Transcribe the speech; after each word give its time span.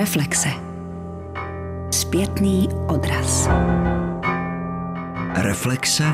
Reflexe. 0.00 0.48
Zpětný 1.90 2.68
odraz. 2.88 3.48
Reflexe. 5.34 6.04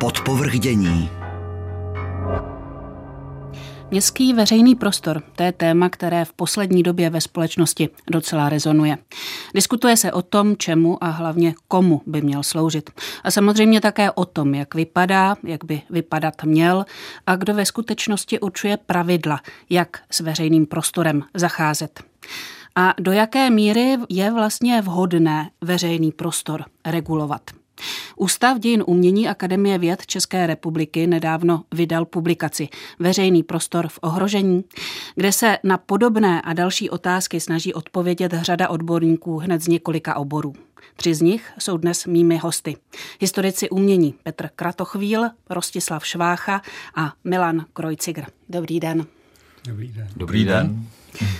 Podpovrdění. 0.00 1.10
Městský 3.90 4.32
veřejný 4.32 4.74
prostor, 4.74 5.22
to 5.36 5.42
je 5.42 5.52
téma, 5.52 5.88
které 5.88 6.24
v 6.24 6.32
poslední 6.32 6.82
době 6.82 7.10
ve 7.10 7.20
společnosti 7.20 7.88
docela 8.10 8.48
rezonuje. 8.48 8.98
Diskutuje 9.54 9.96
se 9.96 10.12
o 10.12 10.22
tom, 10.22 10.56
čemu 10.56 11.04
a 11.04 11.08
hlavně 11.08 11.54
komu 11.68 12.02
by 12.06 12.22
měl 12.22 12.42
sloužit. 12.42 12.90
A 13.24 13.30
samozřejmě 13.30 13.80
také 13.80 14.10
o 14.10 14.24
tom, 14.24 14.54
jak 14.54 14.74
vypadá, 14.74 15.36
jak 15.44 15.64
by 15.64 15.82
vypadat 15.90 16.34
měl 16.44 16.84
a 17.26 17.36
kdo 17.36 17.54
ve 17.54 17.66
skutečnosti 17.66 18.40
určuje 18.40 18.76
pravidla, 18.76 19.40
jak 19.70 20.02
s 20.10 20.20
veřejným 20.20 20.66
prostorem 20.66 21.22
zacházet. 21.34 22.11
A 22.76 22.94
do 23.00 23.12
jaké 23.12 23.50
míry 23.50 23.96
je 24.08 24.30
vlastně 24.30 24.82
vhodné 24.82 25.50
veřejný 25.60 26.12
prostor 26.12 26.64
regulovat. 26.86 27.42
Ústav 28.16 28.58
dějin 28.58 28.84
umění 28.86 29.28
Akademie 29.28 29.78
věd 29.78 30.06
České 30.06 30.46
republiky 30.46 31.06
nedávno 31.06 31.64
vydal 31.74 32.04
publikaci 32.04 32.68
Veřejný 32.98 33.42
prostor 33.42 33.88
v 33.88 33.98
ohrožení, 34.02 34.64
kde 35.14 35.32
se 35.32 35.58
na 35.64 35.78
podobné 35.78 36.42
a 36.42 36.52
další 36.52 36.90
otázky 36.90 37.40
snaží 37.40 37.74
odpovědět 37.74 38.32
řada 38.42 38.68
odborníků 38.68 39.38
hned 39.38 39.62
z 39.62 39.68
několika 39.68 40.16
oborů. 40.16 40.54
Tři 40.96 41.14
z 41.14 41.20
nich 41.20 41.52
jsou 41.58 41.76
dnes 41.76 42.06
mými 42.06 42.36
hosty. 42.36 42.76
Historici 43.20 43.70
umění 43.70 44.14
Petr 44.22 44.48
Kratochvíl, 44.56 45.30
Rostislav 45.50 46.06
Švácha 46.06 46.62
a 46.94 47.12
Milan 47.24 47.66
Krojcigr. 47.72 48.24
Dobrý 48.48 48.80
den. 48.80 49.06
Dobrý 49.64 49.88
den. 49.88 50.08
Dobrý 50.16 50.44
den. 50.44 50.86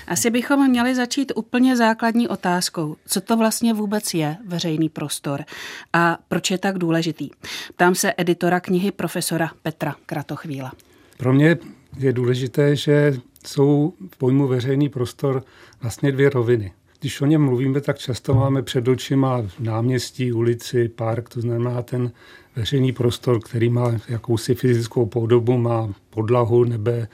Asi 0.06 0.30
bychom 0.30 0.70
měli 0.70 0.94
začít 0.94 1.32
úplně 1.34 1.76
základní 1.76 2.28
otázkou. 2.28 2.96
Co 3.06 3.20
to 3.20 3.36
vlastně 3.36 3.74
vůbec 3.74 4.14
je 4.14 4.36
veřejný 4.46 4.88
prostor 4.88 5.44
a 5.92 6.18
proč 6.28 6.50
je 6.50 6.58
tak 6.58 6.78
důležitý? 6.78 7.30
Ptám 7.74 7.94
se 7.94 8.14
editora 8.16 8.60
knihy 8.60 8.90
profesora 8.90 9.50
Petra 9.62 9.94
Kratochvíla. 10.06 10.72
Pro 11.16 11.32
mě 11.32 11.56
je 11.98 12.12
důležité, 12.12 12.76
že 12.76 13.14
jsou 13.46 13.94
v 14.10 14.16
pojmu 14.16 14.48
veřejný 14.48 14.88
prostor 14.88 15.44
vlastně 15.82 16.12
dvě 16.12 16.30
roviny. 16.30 16.72
Když 17.00 17.20
o 17.20 17.26
něm 17.26 17.44
mluvíme, 17.44 17.80
tak 17.80 17.98
často 17.98 18.34
máme 18.34 18.62
před 18.62 18.88
očima 18.88 19.42
náměstí, 19.60 20.32
ulici, 20.32 20.88
park, 20.88 21.28
to 21.28 21.40
znamená 21.40 21.82
ten 21.82 22.12
veřejný 22.56 22.92
prostor, 22.92 23.40
který 23.40 23.68
má 23.68 23.92
jakousi 24.08 24.54
fyzickou 24.54 25.06
podobu, 25.06 25.58
má 25.58 25.94
podlahu, 26.10 26.64
nebe, 26.64 27.08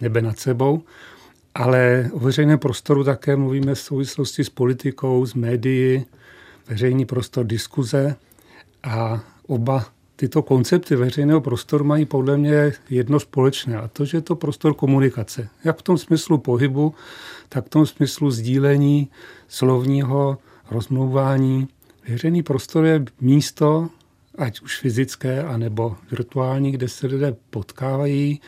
nebe 0.00 0.22
nad 0.22 0.38
sebou. 0.38 0.82
Ale 1.58 2.10
o 2.12 2.18
veřejném 2.18 2.58
prostoru 2.58 3.04
také 3.04 3.36
mluvíme 3.36 3.74
v 3.74 3.80
souvislosti 3.80 4.44
s 4.44 4.48
politikou, 4.48 5.26
s 5.26 5.34
médií, 5.34 6.06
veřejný 6.68 7.04
prostor 7.04 7.46
diskuze 7.46 8.16
a 8.82 9.20
oba 9.46 9.86
tyto 10.16 10.42
koncepty 10.42 10.96
veřejného 10.96 11.40
prostoru 11.40 11.84
mají 11.84 12.04
podle 12.04 12.36
mě 12.36 12.72
jedno 12.90 13.20
společné 13.20 13.76
a 13.76 13.88
to, 13.88 14.04
že 14.04 14.16
je 14.16 14.22
to 14.22 14.36
prostor 14.36 14.74
komunikace. 14.74 15.48
Jak 15.64 15.78
v 15.78 15.82
tom 15.82 15.98
smyslu 15.98 16.38
pohybu, 16.38 16.94
tak 17.48 17.66
v 17.66 17.68
tom 17.68 17.86
smyslu 17.86 18.30
sdílení 18.30 19.08
slovního 19.48 20.38
rozmlouvání. 20.70 21.68
Veřejný 22.08 22.42
prostor 22.42 22.84
je 22.84 23.04
místo, 23.20 23.88
ať 24.38 24.60
už 24.60 24.80
fyzické, 24.80 25.42
anebo 25.42 25.96
virtuální, 26.10 26.72
kde 26.72 26.88
se 26.88 27.06
lidé 27.06 27.36
potkávají, 27.50 28.40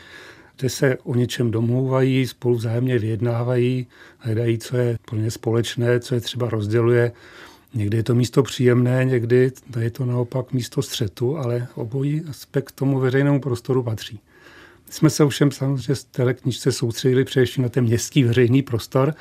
kde 0.61 0.69
se 0.69 0.97
o 1.03 1.15
něčem 1.15 1.51
domlouvají, 1.51 2.27
spolu 2.27 2.55
vzájemně 2.55 2.99
vyjednávají, 2.99 3.87
hledají, 4.17 4.57
co 4.57 4.77
je 4.77 4.97
pro 5.05 5.17
ně 5.17 5.31
společné, 5.31 5.99
co 5.99 6.15
je 6.15 6.21
třeba 6.21 6.49
rozděluje. 6.49 7.11
Někdy 7.73 7.97
je 7.97 8.03
to 8.03 8.15
místo 8.15 8.43
příjemné, 8.43 9.05
někdy 9.05 9.51
je 9.79 9.91
to 9.91 10.05
naopak 10.05 10.53
místo 10.53 10.81
střetu, 10.81 11.37
ale 11.37 11.67
obojí 11.75 12.21
aspekt 12.29 12.71
tomu 12.71 12.99
veřejnému 12.99 13.41
prostoru 13.41 13.83
patří. 13.83 14.19
My 14.87 14.93
jsme 14.93 15.09
se 15.09 15.23
ovšem 15.23 15.51
samozřejmě 15.51 15.95
z 15.95 16.03
té 16.03 16.33
knižce 16.33 16.71
soustředili 16.71 17.23
především 17.23 17.63
na 17.63 17.69
ten 17.69 17.83
městský 17.83 18.23
veřejný 18.23 18.61
prostor, 18.61 19.13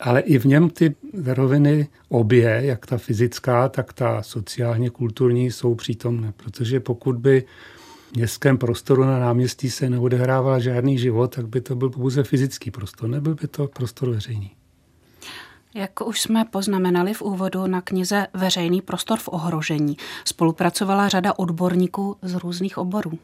ale 0.00 0.20
i 0.20 0.38
v 0.38 0.44
něm 0.44 0.70
ty 0.70 0.94
roviny 1.24 1.88
obě, 2.08 2.60
jak 2.64 2.86
ta 2.86 2.98
fyzická, 2.98 3.68
tak 3.68 3.92
ta 3.92 4.22
sociálně 4.22 4.90
kulturní, 4.90 5.50
jsou 5.50 5.74
přítomné. 5.74 6.32
Protože 6.36 6.80
pokud 6.80 7.16
by 7.16 7.44
městském 8.14 8.58
prostoru 8.58 9.04
na 9.04 9.18
náměstí 9.18 9.70
se 9.70 9.90
neodehrával 9.90 10.60
žádný 10.60 10.98
život, 10.98 11.34
tak 11.34 11.48
by 11.48 11.60
to 11.60 11.76
byl 11.76 11.90
pouze 11.90 12.22
fyzický 12.22 12.70
prostor, 12.70 13.08
nebyl 13.08 13.34
by 13.34 13.48
to 13.48 13.66
prostor 13.66 14.10
veřejný. 14.10 14.50
Jak 15.74 16.06
už 16.06 16.20
jsme 16.20 16.44
poznamenali 16.44 17.14
v 17.14 17.22
úvodu 17.22 17.66
na 17.66 17.80
knize 17.80 18.26
Veřejný 18.34 18.82
prostor 18.82 19.18
v 19.18 19.28
ohrožení, 19.28 19.96
spolupracovala 20.24 21.08
řada 21.08 21.38
odborníků 21.38 22.16
z 22.22 22.34
různých 22.34 22.78
oborů. 22.78 23.18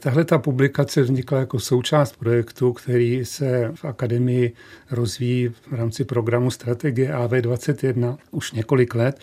Tahle 0.00 0.24
ta 0.24 0.38
publikace 0.38 1.02
vznikla 1.02 1.38
jako 1.38 1.60
součást 1.60 2.16
projektu, 2.16 2.72
který 2.72 3.24
se 3.24 3.72
v 3.74 3.84
akademii 3.84 4.52
rozvíjí 4.90 5.48
v 5.48 5.72
rámci 5.72 6.04
programu 6.04 6.50
strategie 6.50 7.12
AV21 7.14 8.18
už 8.30 8.52
několik 8.52 8.94
let. 8.94 9.20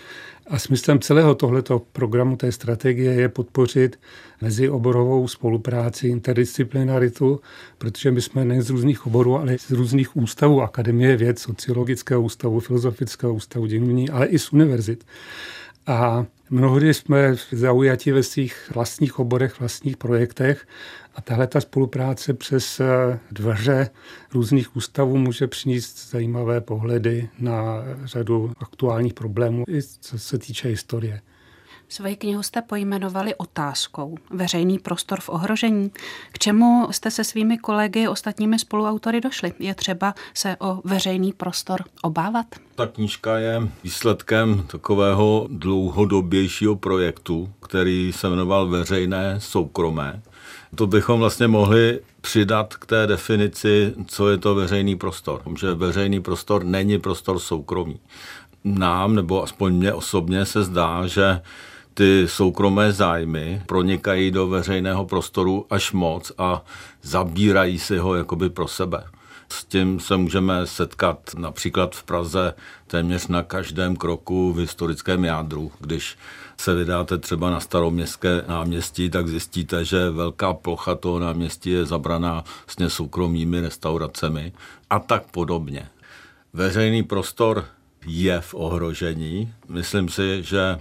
A 0.47 0.59
smyslem 0.59 0.99
celého 0.99 1.35
tohoto 1.35 1.79
programu 1.79 2.35
té 2.35 2.51
strategie 2.51 3.13
je 3.13 3.29
podpořit 3.29 3.99
mezioborovou 4.41 5.27
spolupráci, 5.27 6.07
interdisciplinaritu, 6.07 7.41
protože 7.77 8.11
my 8.11 8.21
jsme 8.21 8.45
nejen 8.45 8.63
z 8.63 8.69
různých 8.69 9.07
oborů, 9.07 9.37
ale 9.37 9.57
z 9.57 9.71
různých 9.71 10.17
ústavů, 10.17 10.61
Akademie 10.61 11.17
věd, 11.17 11.39
Sociologického 11.39 12.21
ústavu, 12.21 12.59
Filozofického 12.59 13.33
ústavu, 13.33 13.65
dějiny, 13.65 14.09
ale 14.09 14.25
i 14.25 14.39
z 14.39 14.53
univerzit. 14.53 15.05
A 15.87 16.25
mnohdy 16.49 16.93
jsme 16.93 17.35
zaujati 17.51 18.11
ve 18.11 18.23
svých 18.23 18.71
vlastních 18.75 19.19
oborech, 19.19 19.59
vlastních 19.59 19.97
projektech 19.97 20.67
a 21.15 21.21
tahle 21.21 21.47
ta 21.47 21.61
spolupráce 21.61 22.33
přes 22.33 22.79
eh, 22.79 23.19
dveře 23.31 23.89
různých 24.33 24.75
ústavů 24.75 25.17
může 25.17 25.47
přinést 25.47 26.09
zajímavé 26.11 26.61
pohledy 26.61 27.29
na 27.39 27.83
řadu 28.03 28.51
aktuálních 28.59 29.13
problémů, 29.13 29.63
i 29.67 29.83
co 29.83 30.19
se 30.19 30.37
týče 30.37 30.67
historie. 30.67 31.21
Svoji 31.89 32.15
knihu 32.15 32.43
jste 32.43 32.61
pojmenovali 32.61 33.35
otázkou 33.35 34.17
Veřejný 34.29 34.79
prostor 34.79 35.21
v 35.21 35.29
ohrožení. 35.29 35.91
K 36.31 36.39
čemu 36.39 36.87
jste 36.91 37.11
se 37.11 37.23
svými 37.23 37.57
kolegy, 37.57 38.07
ostatními 38.07 38.59
spoluautory 38.59 39.21
došli? 39.21 39.53
Je 39.59 39.75
třeba 39.75 40.15
se 40.33 40.55
o 40.59 40.81
veřejný 40.83 41.33
prostor 41.33 41.83
obávat? 42.01 42.45
Ta 42.75 42.87
knížka 42.87 43.37
je 43.37 43.61
výsledkem 43.83 44.63
takového 44.67 45.47
dlouhodobějšího 45.51 46.75
projektu, 46.75 47.49
který 47.61 48.13
se 48.13 48.29
jmenoval 48.29 48.67
Veřejné 48.67 49.35
soukromé. 49.39 50.21
To 50.75 50.87
bychom 50.87 51.19
vlastně 51.19 51.47
mohli 51.47 51.99
přidat 52.21 52.75
k 52.75 52.85
té 52.85 53.07
definici, 53.07 53.93
co 54.07 54.29
je 54.29 54.37
to 54.37 54.55
veřejný 54.55 54.95
prostor. 54.95 55.41
Že 55.59 55.73
veřejný 55.73 56.21
prostor 56.21 56.63
není 56.63 56.99
prostor 56.99 57.39
soukromý. 57.39 57.99
Nám, 58.63 59.15
nebo 59.15 59.43
aspoň 59.43 59.73
mně 59.73 59.93
osobně 59.93 60.45
se 60.45 60.63
zdá, 60.63 61.07
že 61.07 61.41
ty 61.97 62.27
soukromé 62.27 62.91
zájmy 62.91 63.61
pronikají 63.65 64.31
do 64.31 64.47
veřejného 64.47 65.05
prostoru 65.05 65.65
až 65.69 65.91
moc 65.91 66.31
a 66.37 66.63
zabírají 67.01 67.79
si 67.79 67.97
ho 67.97 68.15
jakoby 68.15 68.49
pro 68.49 68.67
sebe. 68.67 69.03
S 69.49 69.65
tím 69.65 69.99
se 69.99 70.17
můžeme 70.17 70.67
setkat 70.67 71.19
například 71.37 71.95
v 71.95 72.03
Praze 72.03 72.53
téměř 72.87 73.27
na 73.27 73.43
každém 73.43 73.95
kroku 73.95 74.53
v 74.53 74.57
historickém 74.57 75.25
jádru. 75.25 75.71
Když 75.79 76.17
se 76.57 76.75
vydáte 76.75 77.17
třeba 77.17 77.49
na 77.49 77.59
staroměstské 77.59 78.43
náměstí, 78.47 79.09
tak 79.09 79.27
zjistíte, 79.27 79.85
že 79.85 80.09
velká 80.09 80.53
plocha 80.53 80.95
toho 80.95 81.19
náměstí 81.19 81.69
je 81.69 81.85
zabraná 81.85 82.43
vlastně 82.65 82.89
soukromými 82.89 83.59
restauracemi 83.61 84.53
a 84.89 84.99
tak 84.99 85.23
podobně. 85.31 85.89
Veřejný 86.53 87.03
prostor 87.03 87.65
je 88.07 88.41
v 88.41 88.53
ohrožení. 88.53 89.53
Myslím 89.69 90.09
si, 90.09 90.43
že 90.43 90.79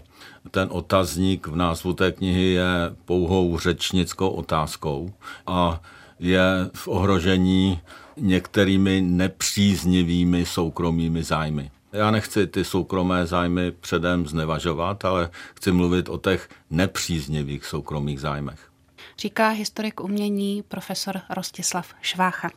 ten 0.50 0.68
otazník 0.70 1.46
v 1.46 1.56
názvu 1.56 1.92
té 1.92 2.12
knihy 2.12 2.52
je 2.52 2.66
pouhou 3.04 3.58
řečnickou 3.58 4.28
otázkou 4.28 5.12
a 5.46 5.82
je 6.18 6.70
v 6.74 6.88
ohrožení 6.88 7.80
některými 8.16 9.00
nepříznivými 9.00 10.46
soukromými 10.46 11.22
zájmy. 11.22 11.70
Já 11.92 12.10
nechci 12.10 12.46
ty 12.46 12.64
soukromé 12.64 13.26
zájmy 13.26 13.70
předem 13.70 14.26
znevažovat, 14.26 15.04
ale 15.04 15.30
chci 15.54 15.72
mluvit 15.72 16.08
o 16.08 16.18
těch 16.18 16.48
nepříznivých 16.70 17.64
soukromých 17.66 18.20
zájmech 18.20 18.75
říká 19.18 19.48
historik 19.48 20.00
umění 20.00 20.62
profesor 20.68 21.20
Rostislav 21.30 21.94
Švácha. 22.00 22.50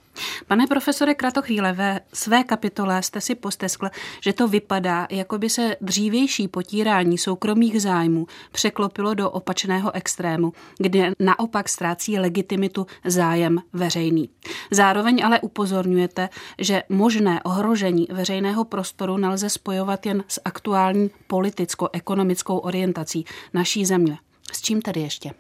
Pane 0.47 0.67
profesore 0.67 1.15
Kratochvíle, 1.15 1.73
ve 1.73 1.99
své 2.13 2.43
kapitole 2.43 3.03
jste 3.03 3.21
si 3.21 3.35
posteskl, 3.35 3.89
že 4.21 4.33
to 4.33 4.47
vypadá, 4.47 5.07
jako 5.11 5.37
by 5.37 5.49
se 5.49 5.75
dřívější 5.81 6.47
potírání 6.47 7.17
soukromých 7.17 7.81
zájmů 7.81 8.27
překlopilo 8.51 9.13
do 9.13 9.29
opačného 9.29 9.95
extrému, 9.95 10.53
kde 10.77 11.13
naopak 11.19 11.69
ztrácí 11.69 12.19
legitimitu 12.19 12.87
zájem 13.05 13.59
veřejný. 13.73 14.29
Zároveň 14.71 15.25
ale 15.25 15.39
upozorňujete, 15.39 16.29
že 16.59 16.83
možné 16.89 17.43
ohrožení 17.43 18.07
veřejného 18.11 18.65
prostoru 18.65 19.17
nelze 19.17 19.49
spojovat 19.49 20.05
jen 20.05 20.23
s 20.27 20.41
aktuální 20.45 21.09
politicko-ekonomickou 21.27 22.57
orientací 22.57 23.25
naší 23.53 23.85
země. 23.85 24.17
S 24.53 24.61
čím 24.61 24.81
tedy 24.81 25.01
ještě? 25.01 25.31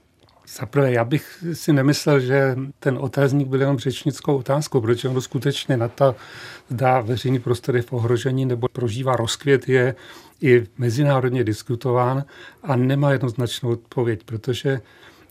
Zaprvé, 0.57 0.91
já 0.91 1.03
bych 1.03 1.43
si 1.53 1.73
nemyslel, 1.73 2.19
že 2.19 2.55
ten 2.79 2.97
otázník 2.97 3.47
byl 3.47 3.59
jenom 3.61 3.79
řečnickou 3.79 4.37
otázkou, 4.37 4.81
protože 4.81 5.09
on 5.09 5.21
skutečně 5.21 5.77
na 5.77 5.87
to 5.87 6.15
dá 6.71 7.01
veřejný 7.01 7.39
prostor 7.39 7.75
je 7.75 7.81
v 7.81 7.93
ohrožení 7.93 8.45
nebo 8.45 8.67
prožívá 8.67 9.15
rozkvět, 9.15 9.69
je 9.69 9.95
i 10.41 10.63
mezinárodně 10.77 11.43
diskutován 11.43 12.23
a 12.63 12.75
nemá 12.75 13.11
jednoznačnou 13.11 13.69
odpověď, 13.69 14.23
protože 14.25 14.81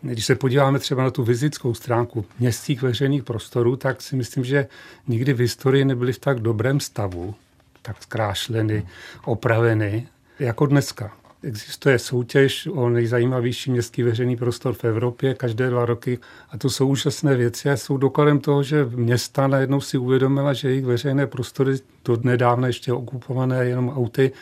když 0.02 0.26
se 0.26 0.34
podíváme 0.34 0.78
třeba 0.78 1.02
na 1.02 1.10
tu 1.10 1.22
vizickou 1.22 1.74
stránku 1.74 2.24
městských 2.38 2.82
veřejných 2.82 3.24
prostorů, 3.24 3.76
tak 3.76 4.02
si 4.02 4.16
myslím, 4.16 4.44
že 4.44 4.66
nikdy 5.08 5.32
v 5.32 5.40
historii 5.40 5.84
nebyly 5.84 6.12
v 6.12 6.18
tak 6.18 6.40
dobrém 6.40 6.80
stavu, 6.80 7.34
tak 7.82 8.02
zkrášleny, 8.02 8.86
opraveny, 9.24 10.08
jako 10.38 10.66
dneska. 10.66 11.12
Existuje 11.42 11.98
soutěž 11.98 12.68
o 12.72 12.88
nejzajímavější 12.88 13.70
městský 13.70 14.02
veřejný 14.02 14.36
prostor 14.36 14.74
v 14.74 14.84
Evropě 14.84 15.34
každé 15.34 15.70
dva 15.70 15.84
roky 15.84 16.18
a 16.50 16.58
to 16.58 16.70
jsou 16.70 16.88
úžasné 16.88 17.36
věci 17.36 17.70
a 17.70 17.76
jsou 17.76 17.96
dokladem 17.96 18.38
toho, 18.38 18.62
že 18.62 18.84
města 18.84 19.46
najednou 19.46 19.80
si 19.80 19.98
uvědomila, 19.98 20.52
že 20.52 20.68
jejich 20.68 20.84
veřejné 20.84 21.26
prostory, 21.26 21.72
to 22.02 22.16
nedávno 22.22 22.66
ještě 22.66 22.92
okupované 22.92 23.64
jenom 23.64 23.88
auty, 23.88 24.32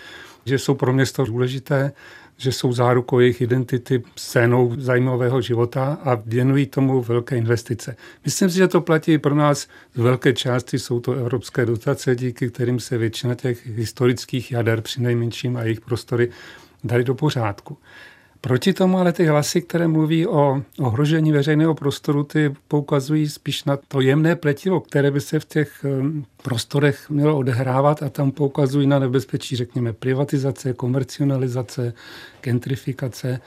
že 0.45 0.59
jsou 0.59 0.75
pro 0.75 0.93
město 0.93 1.25
důležité, 1.25 1.93
že 2.37 2.53
jsou 2.53 2.73
zárukou 2.73 3.19
jejich 3.19 3.41
identity, 3.41 4.03
scénou 4.17 4.75
zajímavého 4.79 5.41
života 5.41 5.99
a 6.05 6.15
věnují 6.27 6.67
tomu 6.67 7.03
velké 7.03 7.37
investice. 7.37 7.97
Myslím 8.25 8.51
si, 8.51 8.57
že 8.57 8.69
to 8.69 8.81
platí 8.81 9.19
pro 9.19 9.35
nás 9.35 9.69
z 9.95 9.99
velké 9.99 10.33
části. 10.33 10.79
Jsou 10.79 11.01
to 11.01 11.13
evropské 11.13 11.67
dotace, 11.67 12.17
díky 12.17 12.51
kterým 12.51 12.81
se 12.81 12.99
většina 12.99 13.35
těch 13.35 13.67
historických 13.67 14.53
jader 14.53 14.81
při 14.81 15.03
nejmenším 15.03 15.57
a 15.57 15.63
jejich 15.63 15.81
prostory 15.81 16.31
dali 16.87 17.05
do 17.05 17.15
pořádku. 17.15 17.79
Proti 18.41 18.73
tomu 18.73 18.99
ale 18.99 19.13
ty 19.13 19.27
hlasy, 19.27 19.63
které 19.63 19.89
mluví 19.89 20.27
o 20.27 20.63
ohrožení 20.79 21.33
veřejného 21.33 21.75
prostoru, 21.75 22.25
ty 22.25 22.55
poukazují 22.69 23.29
spíš 23.29 23.65
na 23.65 23.79
to 23.89 24.01
jemné 24.01 24.37
pletivo, 24.37 24.81
které 24.81 25.11
by 25.11 25.21
se 25.21 25.41
v 25.41 25.45
těch 25.45 25.85
prostorech 26.43 27.11
mělo 27.11 27.37
odehrávat 27.37 28.03
a 28.03 28.09
tam 28.09 28.31
poukazují 28.31 28.87
na 28.87 28.99
nebezpečí, 28.99 29.57
řekněme, 29.57 29.93
privatizace, 29.93 30.73
komercionalizace, 30.73 31.95
gentrifikace 32.43 33.41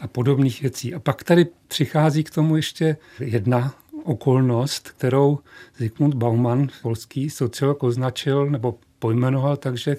a 0.00 0.06
podobných 0.08 0.62
věcí. 0.62 0.94
A 0.94 0.98
pak 0.98 1.22
tady 1.24 1.46
přichází 1.68 2.24
k 2.24 2.30
tomu 2.30 2.56
ještě 2.56 2.96
jedna 3.20 3.74
okolnost, 4.04 4.88
kterou 4.88 5.38
Zygmunt 5.76 6.14
Bauman, 6.14 6.68
polský 6.82 7.30
sociolog, 7.30 7.82
označil 7.82 8.46
nebo 8.46 8.74
pojmenoval, 9.04 9.56
takže 9.56 9.96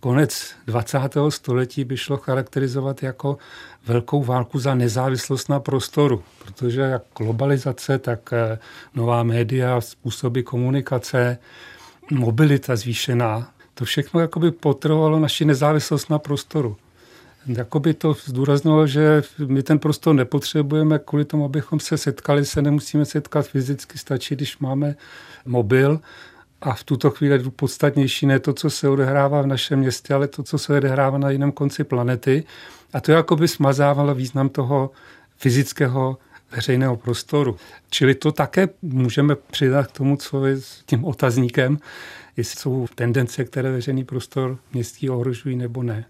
konec 0.00 0.54
20. 0.66 0.98
století 1.28 1.84
by 1.84 1.96
šlo 1.96 2.16
charakterizovat 2.16 3.02
jako 3.02 3.38
velkou 3.86 4.24
válku 4.24 4.58
za 4.58 4.74
nezávislost 4.74 5.48
na 5.48 5.60
prostoru, 5.60 6.22
protože 6.38 6.80
jak 6.80 7.02
globalizace, 7.18 7.98
tak 7.98 8.32
eh, 8.32 8.58
nová 8.94 9.22
média, 9.22 9.80
způsoby 9.80 10.40
komunikace, 10.40 11.38
mobilita 12.10 12.76
zvýšená, 12.76 13.50
to 13.74 13.84
všechno 13.84 14.20
jakoby 14.20 14.50
potrovalo 14.50 15.20
naši 15.20 15.44
nezávislost 15.44 16.10
na 16.10 16.18
prostoru. 16.18 16.76
Jakoby 17.46 17.94
to 17.94 18.16
zdůraznilo, 18.24 18.86
že 18.86 19.22
my 19.46 19.62
ten 19.62 19.78
prostor 19.78 20.14
nepotřebujeme 20.14 20.98
kvůli 20.98 21.24
tomu, 21.24 21.44
abychom 21.44 21.80
se 21.80 21.96
setkali, 21.96 22.44
se 22.44 22.62
nemusíme 22.62 23.04
setkat 23.04 23.46
fyzicky, 23.46 23.98
stačí, 23.98 24.34
když 24.34 24.58
máme 24.58 24.96
mobil 25.46 26.00
a 26.60 26.74
v 26.74 26.84
tuto 26.84 27.10
chvíli 27.10 27.50
podstatnější 27.50 28.26
ne 28.26 28.38
to, 28.38 28.52
co 28.52 28.70
se 28.70 28.88
odehrává 28.88 29.42
v 29.42 29.46
našem 29.46 29.78
městě, 29.78 30.14
ale 30.14 30.28
to, 30.28 30.42
co 30.42 30.58
se 30.58 30.76
odehrává 30.76 31.18
na 31.18 31.30
jiném 31.30 31.52
konci 31.52 31.84
planety. 31.84 32.44
A 32.92 33.00
to 33.00 33.12
jako 33.12 33.36
by 33.36 33.48
smazávalo 33.48 34.14
význam 34.14 34.48
toho 34.48 34.90
fyzického 35.36 36.18
veřejného 36.50 36.96
prostoru. 36.96 37.56
Čili 37.90 38.14
to 38.14 38.32
také 38.32 38.68
můžeme 38.82 39.34
přidat 39.36 39.86
k 39.86 39.92
tomu, 39.92 40.16
co 40.16 40.46
je 40.46 40.56
s 40.56 40.82
tím 40.86 41.04
otazníkem, 41.04 41.78
jestli 42.36 42.60
jsou 42.60 42.86
tendence, 42.94 43.44
které 43.44 43.70
veřejný 43.70 44.04
prostor 44.04 44.58
městí 44.72 45.10
ohrožují 45.10 45.56
nebo 45.56 45.82
ne. 45.82 46.04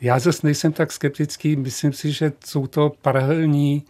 Já 0.00 0.18
zase 0.18 0.40
nejsem 0.42 0.72
tak 0.72 0.92
skeptický, 0.92 1.56
myslím 1.56 1.92
si, 1.92 2.12
že 2.12 2.32
jsou 2.44 2.66
to 2.66 2.92
paralelní 3.02 3.84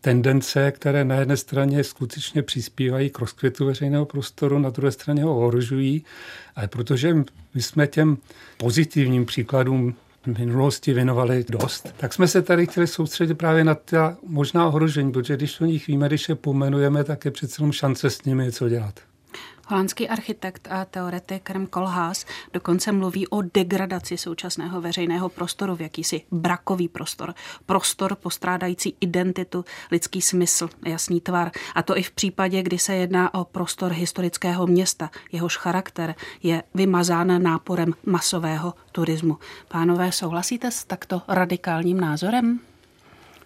tendence, 0.00 0.72
které 0.72 1.04
na 1.04 1.14
jedné 1.14 1.36
straně 1.36 1.84
skutečně 1.84 2.42
přispívají 2.42 3.10
k 3.10 3.18
rozkvětu 3.18 3.66
veřejného 3.66 4.04
prostoru, 4.04 4.58
na 4.58 4.70
druhé 4.70 4.92
straně 4.92 5.22
ho 5.24 5.38
ohrožují, 5.38 6.04
ale 6.56 6.68
protože 6.68 7.14
my 7.54 7.62
jsme 7.62 7.86
těm 7.86 8.18
pozitivním 8.56 9.26
příkladům 9.26 9.94
v 10.22 10.38
minulosti 10.38 10.92
věnovali 10.92 11.44
dost, 11.48 11.94
tak 11.96 12.14
jsme 12.14 12.28
se 12.28 12.42
tady 12.42 12.66
chtěli 12.66 12.86
soustředit 12.86 13.34
právě 13.34 13.64
na 13.64 13.74
ta 13.74 14.16
možná 14.26 14.68
ohrožení, 14.68 15.12
protože 15.12 15.36
když 15.36 15.60
o 15.60 15.64
nich 15.64 15.86
víme, 15.86 16.06
když 16.06 16.28
je 16.28 16.34
pomenujeme, 16.34 17.04
tak 17.04 17.24
je 17.24 17.30
přece 17.30 17.62
jenom 17.62 17.72
šance 17.72 18.10
s 18.10 18.24
nimi 18.24 18.44
něco 18.44 18.68
dělat. 18.68 19.07
Holandský 19.70 20.08
architekt 20.08 20.68
a 20.70 20.84
teoretik 20.84 21.50
Rem 21.50 21.66
Koolhaas 21.66 22.26
dokonce 22.52 22.92
mluví 22.92 23.28
o 23.28 23.42
degradaci 23.42 24.16
současného 24.16 24.80
veřejného 24.80 25.28
prostoru 25.28 25.76
v 25.76 25.80
jakýsi 25.80 26.22
brakový 26.30 26.88
prostor. 26.88 27.34
Prostor 27.66 28.14
postrádající 28.14 28.96
identitu, 29.00 29.64
lidský 29.90 30.22
smysl, 30.22 30.68
jasný 30.86 31.20
tvar. 31.20 31.50
A 31.74 31.82
to 31.82 31.98
i 31.98 32.02
v 32.02 32.10
případě, 32.10 32.62
kdy 32.62 32.78
se 32.78 32.94
jedná 32.94 33.34
o 33.34 33.44
prostor 33.44 33.92
historického 33.92 34.66
města. 34.66 35.10
Jehož 35.32 35.56
charakter 35.56 36.14
je 36.42 36.62
vymazán 36.74 37.42
náporem 37.42 37.94
masového 38.06 38.74
turismu. 38.92 39.38
Pánové, 39.68 40.12
souhlasíte 40.12 40.70
s 40.70 40.84
takto 40.84 41.22
radikálním 41.28 42.00
názorem? 42.00 42.60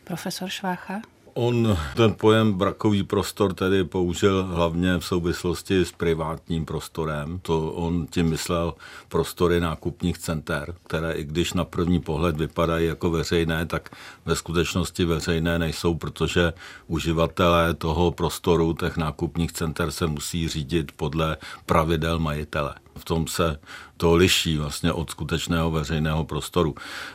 Profesor 0.05 0.49
Švácha? 0.49 1.12
On 1.35 1.79
ten 1.97 2.15
pojem 2.15 2.53
brakový 2.53 3.03
prostor 3.03 3.55
tedy 3.55 3.85
použil 3.85 4.45
hlavně 4.45 4.99
v 4.99 5.05
souvislosti 5.05 5.85
s 5.85 5.93
privátním 5.93 6.65
prostorem. 6.65 7.39
To 7.43 7.73
on 7.73 8.07
tím 8.07 8.31
myslel 8.31 8.75
prostory 9.09 9.61
nákupních 9.61 10.19
center, 10.19 10.75
které 10.85 11.13
i 11.13 11.25
když 11.25 11.53
na 11.53 11.65
první 11.65 12.01
pohled 12.01 12.37
vypadají 12.37 12.87
jako 12.87 13.11
veřejné, 13.11 13.67
tak 13.67 13.91
ve 14.25 14.37
skutečnosti 14.37 15.05
veřejné 15.05 15.59
nejsou, 15.59 15.95
protože 15.95 16.53
uživatelé 16.87 17.75
toho 17.75 18.11
prostoru, 18.11 18.73
těch 18.73 18.97
nákupních 18.97 19.53
center 19.53 19.91
se 19.91 20.07
musí 20.07 20.49
řídit 20.49 20.93
podle 20.93 21.37
pravidel 21.67 22.19
majitele. 22.19 22.75
V 22.99 23.05
tom 23.05 23.27
se 23.27 23.59
to 23.97 24.15
liší 24.15 24.57
vlastně 24.57 24.93
od 24.93 25.11
skutečného 25.11 25.71
veřejného 25.71 26.25
prostoru. 26.25 26.75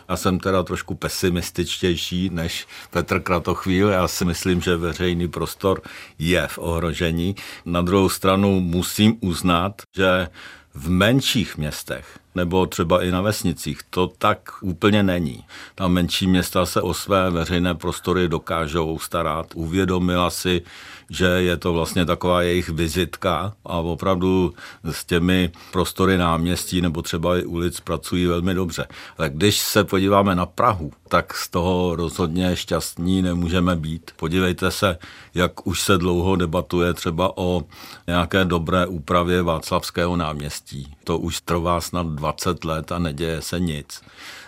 Já 0.10 0.18
jsem 0.18 0.40
teda 0.40 0.64
trošku 0.64 0.96
pesimističtější 0.96 2.30
než 2.30 2.68
Petr 2.92 3.20
Kratochvíl. 3.20 3.90
Já 3.90 4.08
si 4.08 4.26
myslím, 4.26 4.62
že 4.62 4.78
veřejný 4.78 5.28
prostor 5.28 5.82
je 6.20 6.48
v 6.48 6.58
ohrožení. 6.58 7.36
Na 7.66 7.82
druhou 7.82 8.10
stranu 8.10 8.60
musím 8.60 9.18
uznat, 9.22 9.82
že 9.96 10.28
v 10.74 10.90
menších 10.90 11.58
městech 11.58 12.20
nebo 12.38 12.66
třeba 12.66 13.04
i 13.04 13.12
na 13.12 13.22
vesnicích. 13.22 13.80
To 13.90 14.08
tak 14.08 14.40
úplně 14.62 15.04
není. 15.04 15.46
Ta 15.76 15.88
menší 15.88 16.28
města 16.28 16.66
se 16.66 16.82
o 16.82 16.94
své 16.94 17.30
veřejné 17.30 17.76
prostory 17.76 18.28
dokážou 18.28 19.00
starat. 19.00 19.48
Uvědomila 19.56 20.30
si, 20.30 20.62
že 21.10 21.26
je 21.26 21.58
to 21.58 21.74
vlastně 21.74 22.06
taková 22.06 22.42
jejich 22.42 22.70
vizitka 22.70 23.54
a 23.66 23.78
opravdu 23.78 24.54
s 24.84 25.06
těmi 25.06 25.52
prostory 25.72 26.18
náměstí 26.18 26.82
nebo 26.82 27.02
třeba 27.02 27.38
i 27.38 27.46
ulic 27.46 27.80
pracují 27.80 28.26
velmi 28.26 28.54
dobře. 28.54 28.88
Ale 29.18 29.30
když 29.30 29.60
se 29.60 29.84
podíváme 29.84 30.36
na 30.36 30.46
Prahu, 30.46 30.92
tak 31.08 31.34
z 31.34 31.50
toho 31.50 31.96
rozhodně 31.96 32.56
šťastní 32.56 33.22
nemůžeme 33.22 33.76
být. 33.76 34.12
Podívejte 34.16 34.72
se, 34.72 34.98
jak 35.34 35.68
už 35.68 35.82
se 35.82 35.98
dlouho 35.98 36.36
debatuje 36.36 36.94
třeba 36.94 37.38
o 37.38 37.64
nějaké 38.08 38.46
dobré 38.46 38.88
úpravě 38.88 39.42
Václavského 39.42 40.16
náměstí. 40.16 40.96
To 41.04 41.18
už 41.18 41.42
trvá 41.42 41.82
snad 41.82 42.08
20 42.08 42.66
let 42.66 42.92
a 42.92 43.00
neděje 43.00 43.42
se 43.42 43.60
nic. 43.60 44.02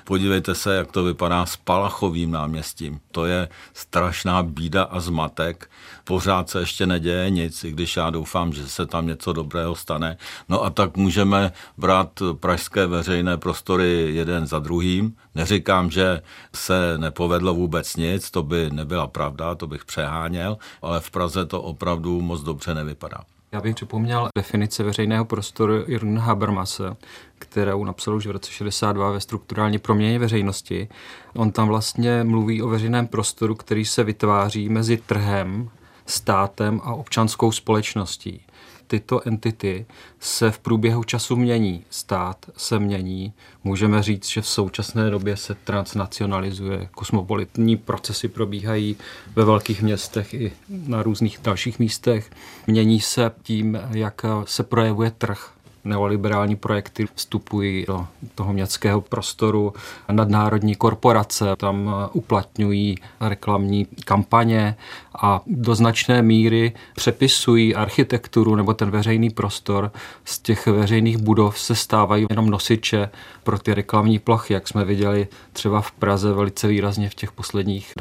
Podívejte 0.09 0.55
se, 0.55 0.75
jak 0.75 0.91
to 0.91 1.03
vypadá 1.03 1.45
s 1.45 1.55
Palachovým 1.55 2.31
náměstím. 2.31 2.99
To 3.11 3.25
je 3.25 3.49
strašná 3.73 4.43
bída 4.43 4.83
a 4.83 4.99
zmatek. 4.99 5.69
Pořád 6.03 6.49
se 6.49 6.59
ještě 6.59 6.85
neděje 6.85 7.29
nic, 7.29 7.63
i 7.63 7.71
když 7.71 7.97
já 7.97 8.09
doufám, 8.09 8.53
že 8.53 8.67
se 8.67 8.85
tam 8.85 9.07
něco 9.07 9.33
dobrého 9.33 9.75
stane. 9.75 10.17
No 10.49 10.63
a 10.63 10.69
tak 10.69 10.97
můžeme 10.97 11.51
brát 11.77 12.09
pražské 12.39 12.87
veřejné 12.87 13.37
prostory 13.37 14.15
jeden 14.15 14.47
za 14.47 14.59
druhým. 14.59 15.15
Neříkám, 15.35 15.91
že 15.91 16.21
se 16.55 16.97
nepovedlo 16.97 17.53
vůbec 17.53 17.95
nic, 17.95 18.31
to 18.31 18.43
by 18.43 18.69
nebyla 18.71 19.07
pravda, 19.07 19.55
to 19.55 19.67
bych 19.67 19.85
přeháněl, 19.85 20.57
ale 20.81 20.99
v 20.99 21.11
Praze 21.11 21.45
to 21.45 21.61
opravdu 21.61 22.21
moc 22.21 22.41
dobře 22.41 22.73
nevypadá. 22.75 23.17
Já 23.51 23.61
bych 23.61 23.75
připomněl 23.75 24.29
definici 24.37 24.83
veřejného 24.83 25.25
prostoru 25.25 25.73
Jürgen 25.87 26.19
Habermase, 26.19 26.95
kterou 27.39 27.83
napsal 27.83 28.15
už 28.15 28.27
v 28.27 28.31
roce 28.31 28.51
62 28.51 29.11
ve 29.11 29.19
strukturální 29.19 29.79
proměně 29.79 30.19
veřejnosti. 30.19 30.89
On 31.35 31.51
tam 31.51 31.67
vlastně 31.67 32.23
mluví 32.23 32.61
o 32.61 32.67
veřejném 32.67 33.07
prostoru, 33.07 33.55
který 33.55 33.85
se 33.85 34.03
vytváří 34.03 34.69
mezi 34.69 34.97
trhem, 34.97 35.69
státem 36.05 36.81
a 36.83 36.93
občanskou 36.93 37.51
společností 37.51 38.41
tyto 38.89 39.27
entity 39.27 39.85
se 40.19 40.51
v 40.51 40.59
průběhu 40.59 41.03
času 41.03 41.35
mění. 41.35 41.85
Stát 41.89 42.45
se 42.57 42.79
mění. 42.79 43.33
Můžeme 43.63 44.03
říct, 44.03 44.27
že 44.29 44.41
v 44.41 44.47
současné 44.47 45.09
době 45.09 45.37
se 45.37 45.55
transnacionalizuje. 45.63 46.89
Kosmopolitní 46.91 47.77
procesy 47.77 48.27
probíhají 48.27 48.95
ve 49.35 49.45
velkých 49.45 49.81
městech 49.81 50.33
i 50.33 50.51
na 50.69 51.03
různých 51.03 51.39
dalších 51.43 51.79
místech. 51.79 52.31
Mění 52.67 53.01
se 53.01 53.31
tím, 53.43 53.79
jak 53.91 54.21
se 54.45 54.63
projevuje 54.63 55.11
trh 55.11 55.51
neoliberální 55.89 56.55
projekty 56.55 57.07
vstupují 57.15 57.85
do 57.87 58.07
toho 58.35 58.53
městského 58.53 59.01
prostoru, 59.01 59.73
nadnárodní 60.11 60.75
korporace 60.75 61.45
tam 61.57 61.95
uplatňují 62.13 62.97
reklamní 63.21 63.87
kampaně 64.05 64.75
a 65.21 65.41
do 65.47 65.75
značné 65.75 66.21
míry 66.21 66.73
přepisují 66.95 67.75
architekturu 67.75 68.55
nebo 68.55 68.73
ten 68.73 68.91
veřejný 68.91 69.29
prostor. 69.29 69.91
Z 70.25 70.39
těch 70.39 70.67
veřejných 70.67 71.17
budov 71.17 71.59
se 71.59 71.75
stávají 71.75 72.25
jenom 72.29 72.49
nosiče 72.49 73.09
pro 73.43 73.59
ty 73.59 73.73
reklamní 73.73 74.19
plochy, 74.19 74.53
jak 74.53 74.67
jsme 74.67 74.85
viděli 74.85 75.27
třeba 75.53 75.81
v 75.81 75.91
Praze 75.91 76.33
velice 76.33 76.67
výrazně 76.67 77.09
v 77.09 77.15
těch 77.15 77.31
posledních 77.31 77.93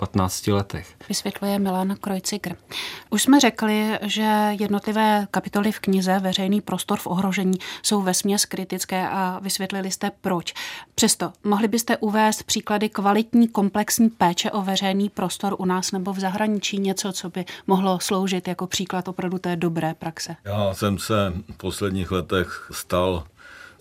10-15 0.00 0.54
letech. 0.54 0.94
Vysvětluje 1.08 1.58
Milan 1.58 1.96
Krojcikr. 2.00 2.54
Už 3.10 3.22
jsme 3.22 3.40
řekli, 3.40 3.98
že 4.02 4.48
jednotlivé 4.60 5.26
kapitoly 5.30 5.72
v 5.72 5.80
knize 5.80 6.18
Veřejný 6.18 6.60
prostor 6.60 6.95
v 6.98 7.06
ohrožení 7.06 7.58
jsou 7.82 8.02
vesměs 8.02 8.44
kritické 8.44 9.08
a 9.08 9.38
vysvětlili 9.42 9.90
jste 9.90 10.10
proč. 10.20 10.54
Přesto 10.94 11.32
mohli 11.44 11.68
byste 11.68 11.96
uvést 11.96 12.42
příklady 12.42 12.88
kvalitní 12.88 13.48
komplexní 13.48 14.10
péče 14.10 14.50
o 14.50 14.62
veřejný 14.62 15.08
prostor 15.08 15.56
u 15.58 15.64
nás 15.64 15.92
nebo 15.92 16.12
v 16.12 16.20
zahraničí 16.20 16.78
něco, 16.78 17.12
co 17.12 17.30
by 17.30 17.44
mohlo 17.66 18.00
sloužit 18.00 18.48
jako 18.48 18.66
příklad 18.66 19.08
opravdu 19.08 19.38
té 19.38 19.56
dobré 19.56 19.94
praxe? 19.94 20.36
Já 20.44 20.74
jsem 20.74 20.98
se 20.98 21.32
v 21.52 21.56
posledních 21.56 22.10
letech 22.10 22.68
stal 22.72 23.24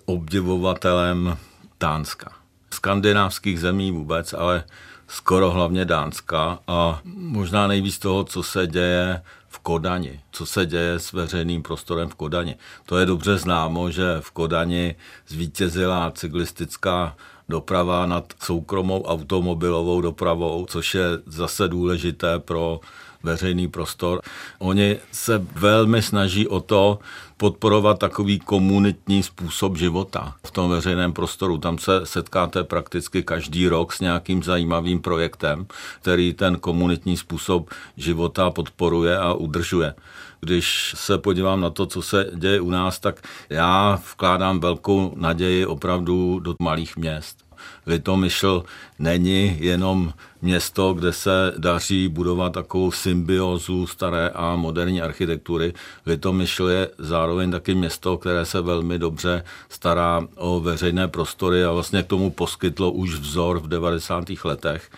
obdivovatelem 0.05 1.38
Dánska. 1.79 2.31
Skandinávských 2.74 3.60
zemí 3.60 3.91
vůbec, 3.91 4.34
ale 4.34 4.63
skoro 5.07 5.51
hlavně 5.51 5.86
Dánska 5.86 6.60
a 6.67 7.00
možná 7.15 7.67
nejvíc 7.67 8.00
toho, 8.00 8.24
co 8.24 8.43
se 8.43 8.67
děje 8.67 9.22
v 9.55 9.59
Kodani, 9.59 10.19
co 10.31 10.45
se 10.45 10.65
děje 10.65 11.00
s 11.00 11.13
veřejným 11.13 11.63
prostorem 11.63 12.09
v 12.09 12.15
Kodani. 12.15 12.55
To 12.85 12.97
je 12.97 13.05
dobře 13.05 13.38
známo, 13.38 13.91
že 13.91 14.17
v 14.19 14.31
Kodani 14.31 14.95
zvítězila 15.27 16.12
cyklistická 16.12 17.15
doprava 17.50 18.05
nad 18.05 18.33
soukromou 18.43 19.03
automobilovou 19.03 20.01
dopravou, 20.01 20.65
což 20.69 20.95
je 20.95 21.05
zase 21.25 21.67
důležité 21.67 22.39
pro 22.39 22.79
veřejný 23.25 23.67
prostor. 23.67 24.22
Oni 24.60 24.98
se 25.12 25.46
velmi 25.55 26.01
snaží 26.01 26.48
o 26.48 26.60
to 26.60 27.00
podporovat 27.38 28.00
takový 28.00 28.39
komunitní 28.39 29.24
způsob 29.24 29.77
života 29.77 30.36
v 30.46 30.51
tom 30.51 30.70
veřejném 30.70 31.13
prostoru. 31.13 31.58
Tam 31.58 31.77
se 31.77 32.01
setkáte 32.03 32.63
prakticky 32.63 33.24
každý 33.24 33.67
rok 33.67 33.94
s 33.94 34.00
nějakým 34.00 34.44
zajímavým 34.44 35.00
projektem, 35.00 35.65
který 36.01 36.34
ten 36.34 36.60
komunitní 36.60 37.17
způsob 37.17 37.70
života 37.98 38.50
podporuje 38.50 39.17
a 39.17 39.34
udržuje 39.34 39.94
když 40.39 40.94
se 40.98 41.17
podívám 41.17 41.62
na 41.62 41.70
to, 41.70 41.86
co 41.86 42.01
se 42.01 42.32
děje 42.36 42.62
u 42.62 42.70
nás, 42.70 43.00
tak 43.00 43.22
já 43.50 44.01
vkládám 44.12 44.60
velkou 44.60 45.13
naději 45.15 45.65
opravdu 45.65 46.39
do 46.39 46.55
malých 46.60 46.98
měst. 46.98 47.45
Litomyšl 47.88 48.63
není 49.00 49.57
jenom 49.60 50.13
město, 50.41 50.93
kde 50.93 51.13
se 51.13 51.53
daří 51.57 52.07
budovat 52.07 52.53
takovou 52.53 52.91
symbiozu 52.91 53.88
staré 53.88 54.29
a 54.29 54.55
moderní 54.55 55.01
architektury. 55.01 55.74
Litomyšl 56.05 56.67
je 56.67 56.89
zároveň 56.98 57.51
taky 57.51 57.75
město, 57.75 58.17
které 58.17 58.45
se 58.45 58.62
velmi 58.62 59.00
dobře 59.00 59.43
stará 59.69 60.27
o 60.36 60.60
veřejné 60.60 61.07
prostory 61.07 61.63
a 61.63 61.72
vlastně 61.72 62.03
k 62.03 62.07
tomu 62.07 62.31
poskytlo 62.31 62.91
už 62.91 63.15
vzor 63.15 63.60
v 63.60 63.67
90. 63.67 64.25
letech. 64.43 64.89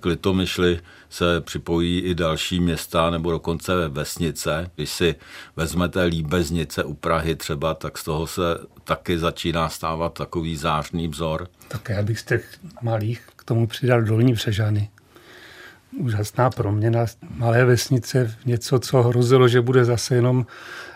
K 0.00 0.06
Litomyšli 0.06 0.80
se 1.10 1.40
připojí 1.40 2.00
i 2.00 2.14
další 2.14 2.60
města 2.60 3.10
nebo 3.10 3.30
dokonce 3.30 3.88
vesnice. 3.88 4.70
Když 4.74 4.90
si 4.90 5.14
vezmete 5.56 6.04
Líbeznice 6.04 6.84
u 6.84 6.94
Prahy 6.94 7.36
třeba, 7.36 7.74
tak 7.74 7.98
z 7.98 8.04
toho 8.04 8.26
se 8.26 8.42
taky 8.84 9.18
začíná 9.18 9.68
stávat 9.68 10.14
takový 10.14 10.56
zářný 10.56 11.08
vzor. 11.08 11.48
Tak 11.68 11.88
já 11.88 12.02
bych 12.02 12.18
z 12.18 12.24
těch 12.24 12.56
malých 12.82 13.22
k 13.36 13.44
tomu 13.44 13.66
přidal 13.66 14.02
Dolní 14.02 14.34
Přežany. 14.34 14.90
Úžasná 15.98 16.50
proměna 16.50 17.06
malé 17.36 17.64
vesnice 17.64 18.36
v 18.42 18.46
něco, 18.46 18.78
co 18.78 19.02
hrozilo, 19.02 19.48
že 19.48 19.60
bude 19.60 19.84
zase 19.84 20.14
jenom 20.14 20.46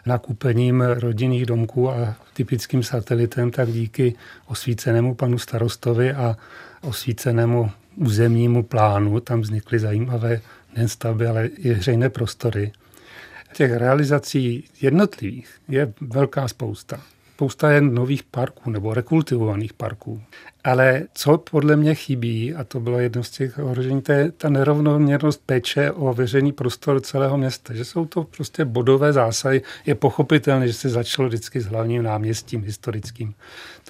nakupením 0.07 0.81
rodinných 0.81 1.47
domků 1.47 1.91
a 1.91 2.15
typickým 2.33 2.83
satelitem, 2.83 3.51
tak 3.51 3.73
díky 3.73 4.15
osvícenému 4.47 5.15
panu 5.15 5.39
starostovi 5.39 6.13
a 6.13 6.37
osvícenému 6.83 7.71
územnímu 7.97 8.63
plánu 8.63 9.21
tam 9.21 9.41
vznikly 9.41 9.79
zajímavé 9.79 10.41
nejen 10.75 10.89
stavby, 10.89 11.27
ale 11.27 11.47
i 11.47 11.73
hřejné 11.73 12.11
prostory. 12.11 12.73
Těch 13.53 13.73
realizací 13.73 14.65
jednotlivých 14.81 15.49
je 15.69 15.93
velká 16.01 16.49
spousta 16.49 17.01
spousta 17.35 17.71
jen 17.71 17.95
nových 17.95 18.23
parků 18.23 18.71
nebo 18.71 18.95
rekultivovaných 18.95 19.73
parků. 19.73 20.23
Ale 20.65 21.03
co 21.15 21.39
podle 21.39 21.77
mě 21.77 21.95
chybí, 21.95 22.55
a 22.55 22.65
to 22.65 22.81
bylo 22.81 22.99
jedno 22.99 23.23
z 23.23 23.31
těch 23.31 23.59
ohrožení, 23.59 24.03
to 24.03 24.13
je 24.13 24.33
ta 24.33 24.49
nerovnoměrnost 24.49 25.43
péče 25.47 25.91
o 25.91 26.15
veřejný 26.15 26.53
prostor 26.53 27.01
celého 27.01 27.37
města. 27.37 27.75
Že 27.75 27.85
jsou 27.85 28.05
to 28.05 28.25
prostě 28.25 28.65
bodové 28.65 29.13
zásahy. 29.13 29.63
Je 29.87 29.95
pochopitelné, 29.95 30.67
že 30.67 30.73
se 30.73 30.89
začalo 30.89 31.29
vždycky 31.29 31.61
s 31.61 31.67
hlavním 31.67 32.03
náměstím 32.03 32.65
historickým. 32.65 33.35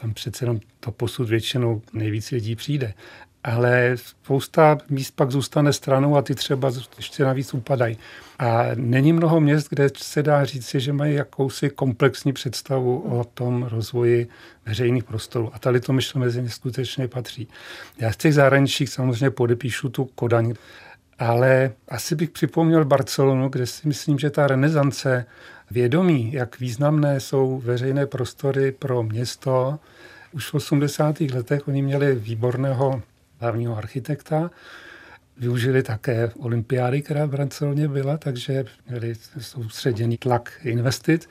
Tam 0.01 0.15
přece 0.15 0.45
jenom 0.45 0.61
to 0.81 0.93
posud 0.93 1.29
většinou 1.29 1.83
nejvíc 1.93 2.31
lidí 2.31 2.57
přijde 2.57 2.95
ale 3.45 3.97
spousta 3.97 4.79
míst 4.91 5.11
pak 5.11 5.31
zůstane 5.31 5.73
stranou 5.73 6.17
a 6.17 6.23
ty 6.23 6.35
třeba 6.35 6.73
ještě 6.97 7.25
navíc 7.25 7.55
upadají. 7.55 7.99
A 8.39 8.65
není 8.75 9.13
mnoho 9.13 9.41
měst, 9.41 9.69
kde 9.71 9.89
se 9.97 10.23
dá 10.23 10.45
říct, 10.45 10.75
že 10.75 10.93
mají 10.93 11.15
jakousi 11.15 11.71
komplexní 11.71 12.33
představu 12.33 13.01
o 13.01 13.25
tom 13.25 13.63
rozvoji 13.63 14.29
veřejných 14.67 15.05
prostorů. 15.05 15.51
A 15.55 15.59
tady 15.59 15.81
to 15.81 15.93
myšlo 15.93 16.21
mezi 16.21 16.43
ně 16.43 16.51
skutečně 16.51 17.09
patří. 17.09 17.49
Já 17.99 18.13
z 18.13 18.17
těch 18.17 18.35
zahraničích 18.35 18.89
samozřejmě 18.89 19.31
podepíšu 19.31 19.89
tu 19.89 20.05
Kodaň, 20.05 20.55
ale 21.19 21.73
asi 21.89 22.15
bych 22.15 22.31
připomněl 22.31 22.85
Barcelonu, 22.85 23.49
kde 23.49 23.67
si 23.67 23.89
myslím, 23.89 24.19
že 24.19 24.31
ta 24.31 24.47
renesance 24.47 25.27
vědomí, 25.71 26.33
jak 26.33 26.61
významné 26.61 27.21
jsou 27.21 27.59
veřejné 27.65 28.07
prostory 28.07 28.73
pro 28.73 29.03
město, 29.03 29.79
už 30.33 30.51
v 30.51 30.55
80. 30.55 31.21
letech 31.21 31.69
oni 31.69 31.83
měli 31.83 32.15
výborného 32.15 33.03
hlavního 33.45 33.77
architekta. 33.77 34.51
Využili 35.37 35.83
také 35.83 36.31
olympiády, 36.39 37.03
která 37.03 37.27
v 37.27 37.31
Barceloně 37.31 37.89
byla, 37.89 38.17
takže 38.17 38.65
měli 38.89 39.15
soustředěný 39.39 40.17
tlak 40.17 40.53
investit. 40.63 41.29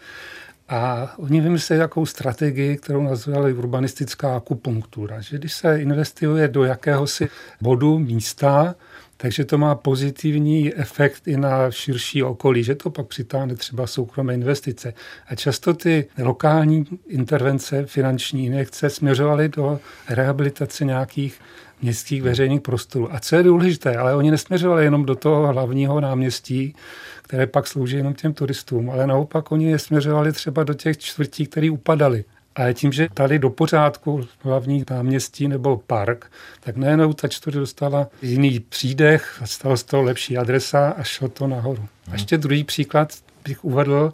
A 0.69 1.13
oni 1.17 1.41
vymysleli 1.41 1.79
takovou 1.79 2.05
strategii, 2.05 2.77
kterou 2.77 3.03
nazvali 3.03 3.53
urbanistická 3.53 4.35
akupunktura, 4.35 5.21
že 5.21 5.37
když 5.37 5.53
se 5.53 5.81
investuje 5.81 6.47
do 6.47 6.63
jakéhosi 6.63 7.29
bodu, 7.61 7.99
místa, 7.99 8.75
takže 9.17 9.45
to 9.45 9.57
má 9.57 9.75
pozitivní 9.75 10.73
efekt 10.75 11.27
i 11.27 11.37
na 11.37 11.71
širší 11.71 12.23
okolí, 12.23 12.63
že 12.63 12.75
to 12.75 12.89
pak 12.89 13.07
přitáhne 13.07 13.55
třeba 13.55 13.87
soukromé 13.87 14.33
investice. 14.33 14.93
A 15.27 15.35
často 15.35 15.73
ty 15.73 16.05
lokální 16.17 16.85
intervence, 17.07 17.85
finanční 17.85 18.45
injekce 18.45 18.89
směřovaly 18.89 19.49
do 19.49 19.79
rehabilitace 20.09 20.85
nějakých 20.85 21.39
městských 21.83 22.21
veřejných 22.21 22.61
prostorů. 22.61 23.13
A 23.13 23.19
co 23.19 23.35
je 23.35 23.43
důležité, 23.43 23.97
ale 23.97 24.15
oni 24.15 24.31
nesměřovali 24.31 24.83
jenom 24.83 25.05
do 25.05 25.15
toho 25.15 25.47
hlavního 25.47 26.01
náměstí, 26.01 26.75
které 27.21 27.47
pak 27.47 27.67
slouží 27.67 27.95
jenom 27.95 28.13
těm 28.13 28.33
turistům, 28.33 28.89
ale 28.89 29.07
naopak 29.07 29.51
oni 29.51 29.71
je 29.71 29.79
směřovali 29.79 30.31
třeba 30.31 30.63
do 30.63 30.73
těch 30.73 30.97
čtvrtí, 30.97 31.45
které 31.45 31.69
upadaly. 31.69 32.23
A 32.55 32.73
tím, 32.73 32.91
že 32.91 33.07
tady 33.13 33.39
do 33.39 33.49
pořádku 33.49 34.27
hlavní 34.41 34.83
náměstí 34.89 35.47
nebo 35.47 35.77
park, 35.77 36.31
tak 36.59 36.75
nejenom 36.75 37.13
ta 37.13 37.27
čtvrť 37.27 37.55
dostala 37.55 38.07
jiný 38.21 38.59
přídech, 38.59 39.41
stala 39.45 39.77
z 39.77 39.83
toho 39.83 40.03
lepší 40.03 40.37
adresa 40.37 40.93
a 40.97 41.03
šlo 41.03 41.29
to 41.29 41.47
nahoru. 41.47 41.85
A 42.11 42.13
ještě 42.13 42.37
druhý 42.37 42.63
příklad 42.63 43.13
bych 43.43 43.63
uvedl. 43.63 44.13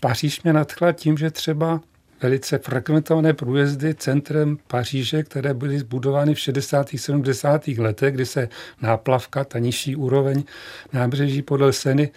Paříž 0.00 0.42
mě 0.42 0.52
nadchla 0.52 0.92
tím, 0.92 1.18
že 1.18 1.30
třeba 1.30 1.80
velice 2.22 2.58
frekventované 2.58 3.32
průjezdy 3.32 3.94
centrem 3.94 4.58
Paříže, 4.66 5.22
které 5.22 5.54
byly 5.54 5.78
zbudovány 5.78 6.34
v 6.34 6.38
60. 6.38 6.88
70. 6.96 7.68
letech, 7.68 8.14
kdy 8.14 8.26
se 8.26 8.48
náplavka, 8.82 9.44
ta 9.44 9.58
nižší 9.58 9.96
úroveň 9.96 10.44
nábřeží 10.92 11.42
podle 11.42 11.72
Seny 11.72 12.10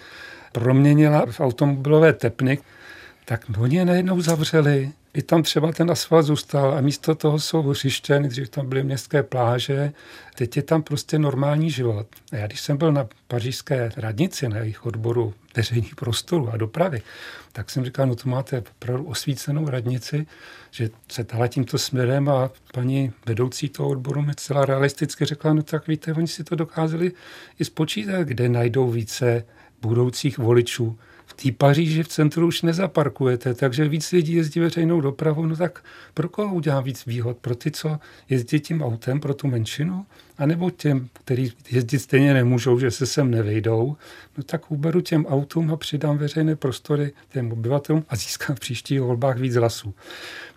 proměnila 0.51 1.25
v 1.31 1.39
automobilové 1.39 2.13
tepny, 2.13 2.59
tak 3.25 3.41
oni 3.59 3.75
je 3.75 3.85
najednou 3.85 4.21
zavřeli. 4.21 4.91
I 5.13 5.21
tam 5.21 5.43
třeba 5.43 5.71
ten 5.71 5.91
asfalt 5.91 6.25
zůstal 6.25 6.73
a 6.73 6.81
místo 6.81 7.15
toho 7.15 7.39
jsou 7.39 7.61
hřiště, 7.61 8.19
nejdřív 8.19 8.49
tam 8.49 8.69
byly 8.69 8.83
městské 8.83 9.23
pláže, 9.23 9.93
teď 10.35 10.57
je 10.57 10.63
tam 10.63 10.83
prostě 10.83 11.19
normální 11.19 11.71
život. 11.71 12.07
A 12.31 12.35
já 12.35 12.47
když 12.47 12.61
jsem 12.61 12.77
byl 12.77 12.91
na 12.91 13.07
pařížské 13.27 13.91
radnici, 13.97 14.49
na 14.49 14.57
jejich 14.57 14.85
odboru 14.85 15.33
veřejných 15.55 15.95
prostorů 15.95 16.49
a 16.49 16.57
dopravy, 16.57 17.01
tak 17.51 17.69
jsem 17.69 17.85
říkal, 17.85 18.07
no 18.07 18.15
to 18.15 18.29
máte 18.29 18.63
opravdu 18.75 19.05
osvícenou 19.05 19.69
radnici, 19.69 20.27
že 20.71 20.89
se 21.11 21.23
dala 21.23 21.47
tímto 21.47 21.77
směrem 21.77 22.29
a 22.29 22.51
paní 22.73 23.13
vedoucí 23.25 23.69
toho 23.69 23.89
odboru 23.89 24.21
mi 24.21 24.35
celá 24.35 24.65
realisticky 24.65 25.25
řekla, 25.25 25.53
no 25.53 25.63
tak 25.63 25.87
víte, 25.87 26.13
oni 26.13 26.27
si 26.27 26.43
to 26.43 26.55
dokázali 26.55 27.11
i 27.59 27.65
spočítat, 27.65 28.21
kde 28.21 28.49
najdou 28.49 28.91
více 28.91 29.45
budoucích 29.81 30.37
voličů 30.37 30.99
v 31.31 31.33
té 31.33 31.51
Paříži 31.51 32.03
v 32.03 32.07
centru 32.07 32.47
už 32.47 32.61
nezaparkujete, 32.61 33.53
takže 33.53 33.87
víc 33.87 34.11
lidí 34.11 34.33
jezdí 34.33 34.59
veřejnou 34.59 35.01
dopravou, 35.01 35.45
no 35.45 35.55
tak 35.55 35.83
pro 36.13 36.29
koho 36.29 36.55
udělám 36.55 36.83
víc 36.83 37.05
výhod? 37.05 37.37
Pro 37.37 37.55
ty, 37.55 37.71
co 37.71 37.99
jezdí 38.29 38.59
tím 38.59 38.81
autem, 38.81 39.19
pro 39.19 39.33
tu 39.33 39.47
menšinu? 39.47 40.05
A 40.37 40.45
nebo 40.45 40.69
těm, 40.69 41.09
kteří 41.13 41.53
jezdit 41.71 41.99
stejně 41.99 42.33
nemůžou, 42.33 42.79
že 42.79 42.91
se 42.91 43.05
sem 43.05 43.31
nevejdou? 43.31 43.97
No 44.37 44.43
tak 44.43 44.71
uberu 44.71 45.01
těm 45.01 45.25
autům 45.25 45.71
a 45.71 45.77
přidám 45.77 46.17
veřejné 46.17 46.55
prostory 46.55 47.13
těm 47.29 47.51
obyvatelům 47.51 48.05
a 48.09 48.15
získám 48.15 48.55
v 48.55 48.59
příštích 48.59 49.01
volbách 49.01 49.37
víc 49.37 49.55
hlasů. 49.55 49.93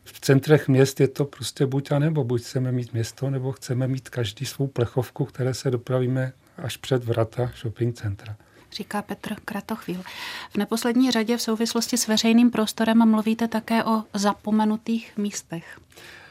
V 0.04 0.21
centrech 0.21 0.69
měst 0.69 1.00
je 1.00 1.09
to 1.09 1.25
prostě 1.25 1.66
buď 1.66 1.93
a 1.93 1.99
nebo. 1.99 2.25
Buď 2.25 2.43
chceme 2.43 2.73
mít 2.73 2.93
město, 2.93 3.31
nebo 3.31 3.52
chceme 3.52 3.88
mít 3.88 4.09
každý 4.09 4.47
svou 4.47 4.66
plechovku, 4.66 5.25
které 5.25 5.54
se 5.54 5.71
dopravíme 5.71 6.33
až 6.57 6.76
před 6.76 7.04
vrata 7.04 7.52
shopping 7.61 7.97
centra 7.97 8.37
říká 8.75 9.02
Petr 9.02 9.35
Kratochvíl. 9.45 10.02
V 10.50 10.57
neposlední 10.57 11.11
řadě 11.11 11.37
v 11.37 11.43
souvislosti 11.43 11.97
s 11.97 12.09
veřejným 12.09 12.50
prostorem 12.50 13.11
mluvíte 13.11 13.49
také 13.49 13.85
o 13.85 14.02
zapomenutých 14.14 15.12
místech. 15.16 15.78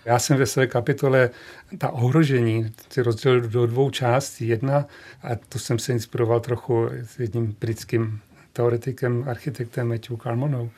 Já 0.05 0.19
jsem 0.19 0.37
ve 0.37 0.45
své 0.45 0.67
kapitole 0.67 1.29
ta 1.77 1.89
ohrožení 1.89 2.71
si 2.89 3.01
rozdělil 3.01 3.41
do 3.41 3.67
dvou 3.67 3.89
částí. 3.89 4.47
Jedna, 4.47 4.85
a 5.23 5.29
to 5.49 5.59
jsem 5.59 5.79
se 5.79 5.93
inspiroval 5.93 6.39
trochu 6.39 6.89
s 7.05 7.19
jedním 7.19 7.55
britským 7.59 8.19
teoretikem, 8.53 9.25
architektem 9.27 9.87
Matthew 9.87 10.17
Carmonou, 10.23 10.69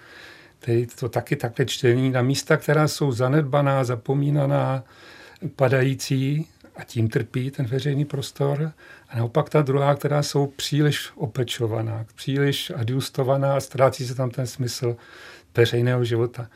který 0.60 0.88
to 1.00 1.10
taky 1.10 1.36
takhle 1.36 1.65
čtení 1.65 2.10
na 2.10 2.22
místa, 2.22 2.57
která 2.57 2.88
jsou 2.88 3.12
zanedbaná, 3.12 3.84
zapomínaná, 3.84 4.84
upadající 5.41 6.48
a 6.75 6.84
tím 6.84 7.10
trpí 7.10 7.51
ten 7.51 7.65
veřejný 7.65 8.05
prostor. 8.05 8.72
A 9.09 9.17
naopak 9.17 9.50
ta 9.50 9.62
druhá, 9.62 9.95
která 9.95 10.24
jsou 10.24 10.47
příliš 10.47 11.12
opečovaná, 11.15 12.05
příliš 12.15 12.71
adjustovaná 12.75 13.55
a 13.55 13.59
ztrácí 13.59 14.07
se 14.07 14.15
tam 14.15 14.29
ten 14.29 14.47
smysl 14.47 14.97
veřejného 15.57 16.05
života. 16.05 16.50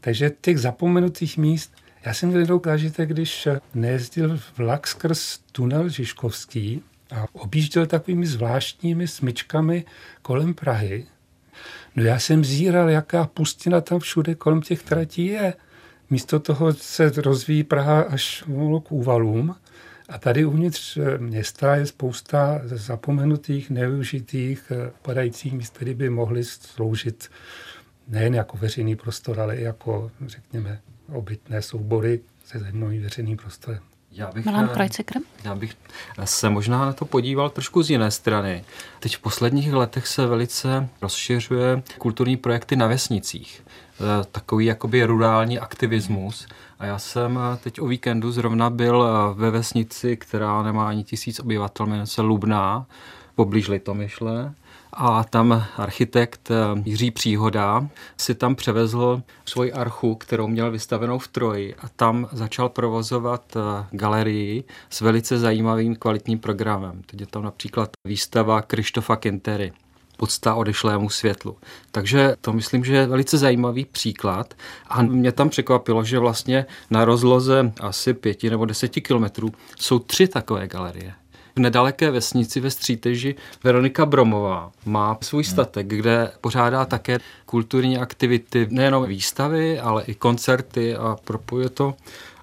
Takže 0.00 0.30
těch 0.40 0.58
zapomenutých 0.58 1.38
míst, 1.38 1.72
já 2.04 2.14
jsem 2.14 2.28
měl 2.28 2.40
jednou 2.40 2.60
zážitek, 2.64 3.08
když 3.08 3.48
nejezdil 3.74 4.40
vlak 4.56 4.86
skrz 4.86 5.38
tunel 5.52 5.88
Žižkovský 5.88 6.82
a 7.14 7.26
objížděl 7.32 7.86
takovými 7.86 8.26
zvláštními 8.26 9.08
smyčkami 9.08 9.84
kolem 10.22 10.54
Prahy. 10.54 11.06
No 11.96 12.02
já 12.02 12.18
jsem 12.18 12.44
zíral, 12.44 12.90
jaká 12.90 13.26
pustina 13.26 13.80
tam 13.80 14.00
všude 14.00 14.34
kolem 14.34 14.62
těch 14.62 14.82
tratí 14.82 15.26
je. 15.26 15.54
Místo 16.10 16.40
toho 16.40 16.72
se 16.72 17.12
rozvíjí 17.16 17.64
Praha 17.64 18.00
až 18.00 18.44
k 18.84 18.92
úvalům 18.92 19.56
a 20.08 20.18
tady 20.18 20.44
uvnitř 20.44 20.96
eh, 20.96 21.18
města 21.18 21.76
je 21.76 21.86
spousta 21.86 22.60
zapomenutých, 22.64 23.70
nevyužitých, 23.70 24.72
eh, 24.74 24.90
padajících 25.02 25.52
míst, 25.52 25.74
které 25.74 25.94
by 25.94 26.10
mohly 26.10 26.44
sloužit 26.44 27.30
nejen 28.08 28.34
jako 28.34 28.56
veřejný 28.56 28.96
prostor, 28.96 29.40
ale 29.40 29.56
i 29.56 29.62
jako, 29.62 30.10
řekněme, 30.26 30.80
obytné 31.12 31.62
soubory 31.62 32.20
se 32.44 32.58
zajímavým 32.58 33.02
veřejným 33.02 33.36
prostorem. 33.36 33.93
Já 34.14 34.30
bych, 34.32 34.44
Milan 34.44 34.70
eh, 34.80 34.88
já 35.44 35.54
bych 35.54 35.76
se 36.24 36.50
možná 36.50 36.84
na 36.86 36.92
to 36.92 37.04
podíval 37.04 37.50
trošku 37.50 37.82
z 37.82 37.90
jiné 37.90 38.10
strany. 38.10 38.64
Teď 39.00 39.16
v 39.16 39.20
posledních 39.20 39.72
letech 39.72 40.06
se 40.06 40.26
velice 40.26 40.88
rozšiřuje 41.02 41.82
kulturní 41.98 42.36
projekty 42.36 42.76
na 42.76 42.86
vesnicích. 42.86 43.62
Takový 44.32 44.66
jakoby 44.66 45.04
rurální 45.04 45.58
aktivismus. 45.58 46.46
A 46.78 46.86
já 46.86 46.98
jsem 46.98 47.38
eh, 47.38 47.56
teď 47.56 47.80
o 47.80 47.86
víkendu 47.86 48.32
zrovna 48.32 48.70
byl 48.70 49.04
eh, 49.04 49.34
ve 49.34 49.50
vesnici, 49.50 50.16
která 50.16 50.62
nemá 50.62 50.88
ani 50.88 51.04
tisíc 51.04 51.40
obyvatel, 51.40 51.86
jmenuje 51.86 52.06
se 52.06 52.22
Lubná, 52.22 52.86
poblíž 53.34 53.68
Litomyšle. 53.68 54.54
A 54.96 55.24
tam 55.24 55.64
architekt 55.76 56.50
eh, 56.50 56.82
Jiří 56.84 57.10
Příhoda 57.10 57.88
si 58.16 58.34
tam 58.34 58.54
převezl 58.54 59.22
svoji 59.44 59.72
archu, 59.72 60.14
kterou 60.14 60.46
měl 60.46 60.70
vystavenou 60.70 61.18
v 61.18 61.28
Troji 61.28 61.74
a 61.74 61.88
tam 61.96 62.28
začal 62.32 62.68
provozovat 62.68 63.56
galerii 63.90 64.64
s 64.90 65.00
velice 65.00 65.38
zajímavým 65.38 65.96
kvalitním 65.96 66.38
programem. 66.38 67.02
Teď 67.06 67.20
je 67.20 67.26
tam 67.26 67.42
například 67.42 67.90
výstava 68.04 68.62
Krištofa 68.62 69.16
Kentery 69.16 69.72
podsta 70.16 70.54
odešlému 70.54 71.10
světlu. 71.10 71.56
Takže 71.90 72.36
to 72.40 72.52
myslím, 72.52 72.84
že 72.84 72.94
je 72.94 73.06
velice 73.06 73.38
zajímavý 73.38 73.84
příklad 73.84 74.54
a 74.88 75.02
mě 75.02 75.32
tam 75.32 75.48
překvapilo, 75.48 76.04
že 76.04 76.18
vlastně 76.18 76.66
na 76.90 77.04
rozloze 77.04 77.72
asi 77.80 78.14
pěti 78.14 78.50
nebo 78.50 78.64
deseti 78.64 79.00
kilometrů 79.00 79.52
jsou 79.78 79.98
tři 79.98 80.28
takové 80.28 80.68
galerie. 80.68 81.14
V 81.56 81.60
nedaleké 81.60 82.10
vesnici 82.10 82.60
ve 82.60 82.70
Stříteži 82.70 83.34
Veronika 83.64 84.06
Bromová 84.06 84.72
má 84.84 85.18
svůj 85.22 85.42
hmm. 85.42 85.52
statek, 85.52 85.86
kde 85.86 86.32
pořádá 86.40 86.84
také 86.84 87.18
kulturní 87.46 87.98
aktivity, 87.98 88.66
nejenom 88.70 89.06
výstavy, 89.06 89.80
ale 89.80 90.04
i 90.04 90.14
koncerty 90.14 90.96
a 90.96 91.16
propojuje 91.24 91.68
to 91.68 91.94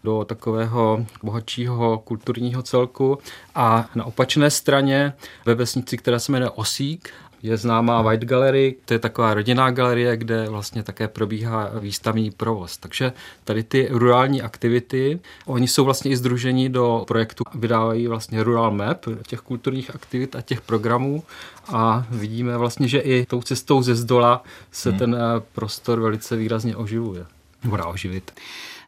do 0.04 0.26
takového 0.26 1.06
bohatšího 1.24 2.00
kulturního 2.00 2.62
celku. 2.62 3.18
A 3.56 3.90
na 3.96 4.06
opačné 4.06 4.52
straně 4.52 5.14
ve 5.46 5.56
vesnici, 5.56 5.98
která 5.98 6.20
se 6.20 6.32
jmenuje 6.32 6.50
Osík, 6.50 7.10
je 7.44 7.58
známá 7.58 8.02
White 8.02 8.26
Gallery, 8.26 8.76
to 8.86 8.94
je 8.94 9.00
taková 9.00 9.34
rodinná 9.34 9.72
galerie, 9.72 10.18
kde 10.18 10.50
vlastně 10.50 10.84
také 10.84 11.08
probíhá 11.08 11.72
výstavní 11.80 12.32
provoz. 12.32 12.78
Takže 12.78 13.14
tady 13.44 13.64
ty 13.64 13.88
rurální 13.92 14.42
aktivity, 14.42 15.20
oni 15.46 15.68
jsou 15.68 15.86
vlastně 15.86 16.12
i 16.12 16.18
združení 16.18 16.70
do 16.70 17.04
projektu, 17.08 17.44
vydávají 17.56 18.08
vlastně 18.08 18.44
Rural 18.44 18.72
Map 18.72 19.06
těch 19.28 19.40
kulturních 19.40 19.96
aktivit 19.96 20.36
a 20.36 20.42
těch 20.42 20.62
programů 20.62 21.24
a 21.68 22.06
vidíme 22.10 22.58
vlastně, 22.58 22.88
že 22.88 23.00
i 23.00 23.26
tou 23.26 23.42
cestou 23.42 23.82
ze 23.82 23.96
zdola 23.96 24.44
se 24.72 24.90
hmm. 24.90 25.00
ten 25.00 25.16
eh, 25.16 25.42
prostor 25.54 26.00
velice 26.00 26.36
výrazně 26.36 26.76
oživuje. 26.76 27.26
Bude 27.64 27.84
oživit. 27.84 28.32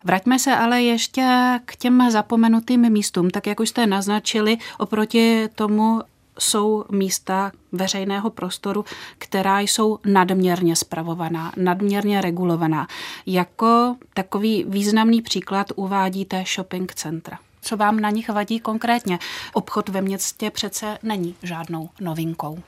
Vraťme 0.04 0.40
se 0.40 0.56
ale 0.56 0.82
ještě 0.82 1.60
k 1.66 1.76
těm 1.76 2.12
zapomenutým 2.12 2.90
místům. 2.90 3.30
Tak 3.30 3.48
jak 3.48 3.60
už 3.60 3.70
jste 3.70 3.88
naznačili, 3.88 4.58
oproti 4.78 5.50
tomu 5.56 6.02
jsou 6.40 6.86
místa 6.92 7.52
veřejného 7.72 8.30
prostoru, 8.30 8.86
která 9.18 9.60
jsou 9.60 10.00
nadměrně 10.06 10.76
spravovaná, 10.76 11.52
nadměrně 11.58 12.22
regulovaná. 12.22 12.88
Jako 13.26 13.96
takový 14.14 14.66
významný 14.68 15.22
příklad 15.22 15.68
uvádíte 15.76 16.44
shopping 16.56 16.94
centra. 16.94 17.40
Co 17.62 17.78
vám 17.78 18.00
na 18.00 18.10
nich 18.10 18.30
vadí 18.30 18.60
konkrétně? 18.60 19.20
Obchod 19.54 19.90
ve 19.90 20.02
městě 20.02 20.52
přece 20.52 20.98
není 21.04 21.36
žádnou 21.44 21.90
novinkou. 22.02 22.60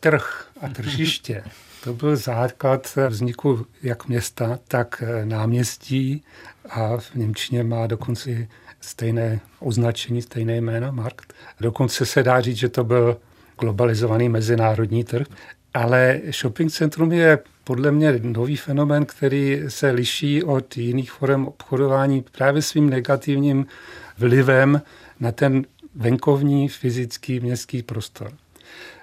Trh 0.00 0.48
a 0.60 0.68
tržiště. 0.68 1.44
To 1.84 1.92
byl 1.92 2.16
základ 2.16 2.98
vzniku 3.08 3.66
jak 3.82 4.08
města, 4.08 4.58
tak 4.68 5.02
náměstí 5.24 6.22
a 6.70 6.96
v 6.96 7.14
Němčině 7.14 7.64
má 7.64 7.86
dokonce 7.86 8.48
stejné 8.84 9.40
označení, 9.60 10.22
stejné 10.22 10.56
jméno, 10.56 10.92
markt. 10.92 11.34
Dokonce 11.60 12.06
se 12.06 12.22
dá 12.22 12.40
říct, 12.40 12.56
že 12.56 12.68
to 12.68 12.84
byl 12.84 13.16
globalizovaný 13.60 14.28
mezinárodní 14.28 15.04
trh. 15.04 15.26
Ale 15.74 16.20
shopping 16.40 16.72
centrum 16.72 17.12
je 17.12 17.38
podle 17.64 17.90
mě 17.90 18.20
nový 18.22 18.56
fenomén, 18.56 19.06
který 19.06 19.62
se 19.68 19.90
liší 19.90 20.42
od 20.42 20.76
jiných 20.76 21.12
forem 21.12 21.48
obchodování 21.48 22.24
právě 22.32 22.62
svým 22.62 22.90
negativním 22.90 23.66
vlivem 24.18 24.82
na 25.20 25.32
ten 25.32 25.64
venkovní 25.94 26.68
fyzický 26.68 27.40
městský 27.40 27.82
prostor. 27.82 28.32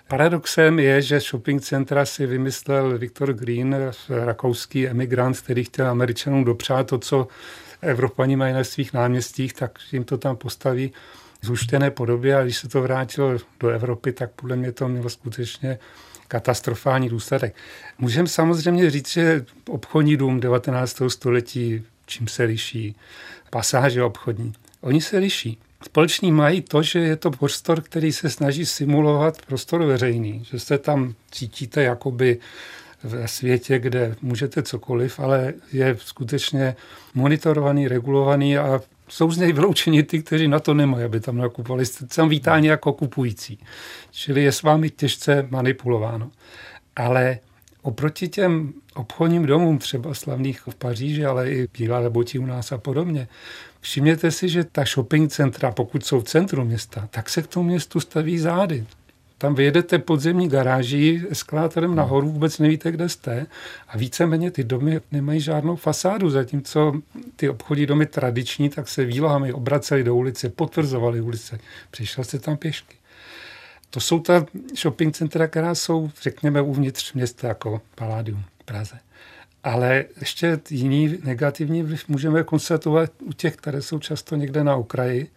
Paradoxem 0.08 0.80
je, 0.80 1.02
že 1.02 1.20
shopping 1.20 1.62
centra 1.62 2.06
si 2.06 2.26
vymyslel 2.26 2.98
Viktor 2.98 3.34
Green, 3.34 3.76
rakouský 4.10 4.88
emigrant, 4.88 5.40
který 5.40 5.64
chtěl 5.64 5.88
Američanům 5.88 6.44
dopřát 6.44 6.88
to, 6.88 6.98
co 6.98 7.28
Evropani 7.82 8.36
mají 8.36 8.54
na 8.54 8.64
svých 8.64 8.94
náměstích, 8.94 9.54
tak 9.54 9.80
jim 9.92 10.04
to 10.04 10.18
tam 10.18 10.36
postaví 10.36 10.94
v 11.42 11.46
zúštěné 11.46 11.92
podobě 11.92 12.36
a 12.36 12.44
když 12.44 12.58
se 12.58 12.70
to 12.70 12.82
vrátilo 12.82 13.38
do 13.60 13.70
Evropy, 13.70 14.12
tak 14.12 14.32
podle 14.32 14.56
mě 14.56 14.72
to 14.72 14.88
mělo 14.88 15.10
skutečně 15.10 15.80
katastrofální 16.28 17.10
důsledek. 17.10 17.56
Můžeme 18.00 18.28
samozřejmě 18.28 18.92
říct, 18.92 19.10
že 19.10 19.46
obchodní 19.70 20.18
dům 20.18 20.40
19. 20.40 21.02
století, 21.08 21.84
čím 22.06 22.28
se 22.28 22.44
liší, 22.44 22.96
pasáže 23.50 24.04
obchodní, 24.04 24.54
oni 24.82 25.02
se 25.02 25.18
liší. 25.18 25.58
společný 25.86 26.32
mají 26.32 26.62
to, 26.62 26.84
že 26.84 27.00
je 27.00 27.16
to 27.16 27.32
prostor, 27.32 27.82
který 27.82 28.12
se 28.12 28.30
snaží 28.30 28.66
simulovat 28.66 29.46
prostor 29.46 29.84
veřejný, 29.84 30.44
že 30.52 30.60
se 30.60 30.78
tam 30.78 31.14
cítíte 31.32 31.84
jakoby 31.84 32.40
ve 33.04 33.28
světě, 33.28 33.80
kde 33.80 34.16
můžete 34.22 34.64
cokoliv, 34.64 35.20
ale 35.20 35.54
je 35.74 35.98
skutečně 36.00 36.76
monitorovaný, 37.14 37.88
regulovaný 37.88 38.58
a 38.58 38.82
jsou 39.10 39.32
z 39.32 39.38
něj 39.38 39.54
vyloučeni 39.54 40.04
ty, 40.04 40.24
kteří 40.24 40.48
na 40.48 40.60
to 40.60 40.74
nemají, 40.74 41.06
aby 41.06 41.20
tam 41.20 41.38
nakupovali. 41.38 41.86
Jste 41.86 42.06
tam 42.06 42.30
vítáni 42.30 42.68
jako 42.68 42.94
kupující. 42.94 43.60
Čili 44.12 44.44
je 44.44 44.52
s 44.52 44.64
vámi 44.64 44.90
těžce 44.90 45.48
manipulováno. 45.50 46.32
Ale 46.96 47.40
oproti 47.82 48.28
těm 48.28 48.74
obchodním 48.96 49.46
domům, 49.46 49.78
třeba 49.78 50.14
slavných 50.14 50.62
v 50.68 50.76
Paříži, 50.76 51.26
ale 51.26 51.52
i 51.52 51.68
Bílá 51.78 52.00
lebotí 52.00 52.40
u 52.40 52.46
nás 52.46 52.72
a 52.72 52.78
podobně, 52.78 53.28
všimněte 53.82 54.32
si, 54.32 54.50
že 54.50 54.64
ta 54.64 54.84
shopping 54.86 55.32
centra, 55.32 55.72
pokud 55.72 56.06
jsou 56.06 56.20
v 56.20 56.24
centru 56.24 56.66
města, 56.66 57.08
tak 57.12 57.30
se 57.30 57.42
k 57.42 57.48
tomu 57.48 57.70
městu 57.70 58.00
staví 58.00 58.40
zády. 58.40 58.86
Tam 59.42 59.56
vyjedete 59.56 60.00
podzemní 60.00 60.50
garáží 60.50 61.24
eskalátorem 61.30 61.96
nahoru, 61.96 62.30
vůbec 62.32 62.60
nevíte, 62.60 62.92
kde 62.92 63.10
jste 63.10 63.46
a 63.88 63.98
víceméně 63.98 64.52
ty 64.52 64.64
domy 64.64 65.02
nemají 65.12 65.42
žádnou 65.42 65.76
fasádu, 65.76 66.30
zatímco 66.30 66.94
ty 67.36 67.50
obchodní 67.50 67.86
domy 67.86 68.06
tradiční, 68.06 68.70
tak 68.70 68.88
se 68.88 69.06
výlohami 69.06 69.54
obraceli 69.54 70.04
do 70.04 70.16
ulice, 70.16 70.50
potvrzovali 70.50 71.22
ulice. 71.22 71.60
Přišel 71.92 72.24
jste 72.24 72.40
tam 72.40 72.58
pěšky. 72.58 72.96
To 73.90 74.00
jsou 74.00 74.20
ta 74.20 74.46
shopping 74.78 75.16
centra, 75.16 75.48
která 75.48 75.76
jsou, 75.76 76.12
řekněme, 76.22 76.62
uvnitř 76.62 77.14
města, 77.14 77.48
jako 77.48 77.82
Paládium 77.96 78.44
v 78.60 78.64
Praze. 78.64 79.00
Ale 79.64 80.06
ještě 80.20 80.60
jiný 80.70 81.18
negativní 81.24 81.84
vliv 81.84 82.08
můžeme 82.08 82.44
konstatovat 82.44 83.12
u 83.20 83.34
těch, 83.34 83.56
které 83.56 83.82
jsou 83.82 84.00
často 84.00 84.36
někde 84.36 84.64
na 84.64 84.76
okraji, 84.76 85.30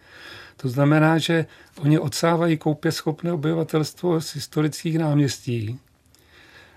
to 0.57 0.69
znamená, 0.69 1.17
že 1.17 1.45
oni 1.81 1.99
odsávají 1.99 2.57
koupě 2.57 2.91
schopné 2.91 3.33
obyvatelstvo 3.33 4.21
z 4.21 4.35
historických 4.35 4.99
náměstí. 4.99 5.79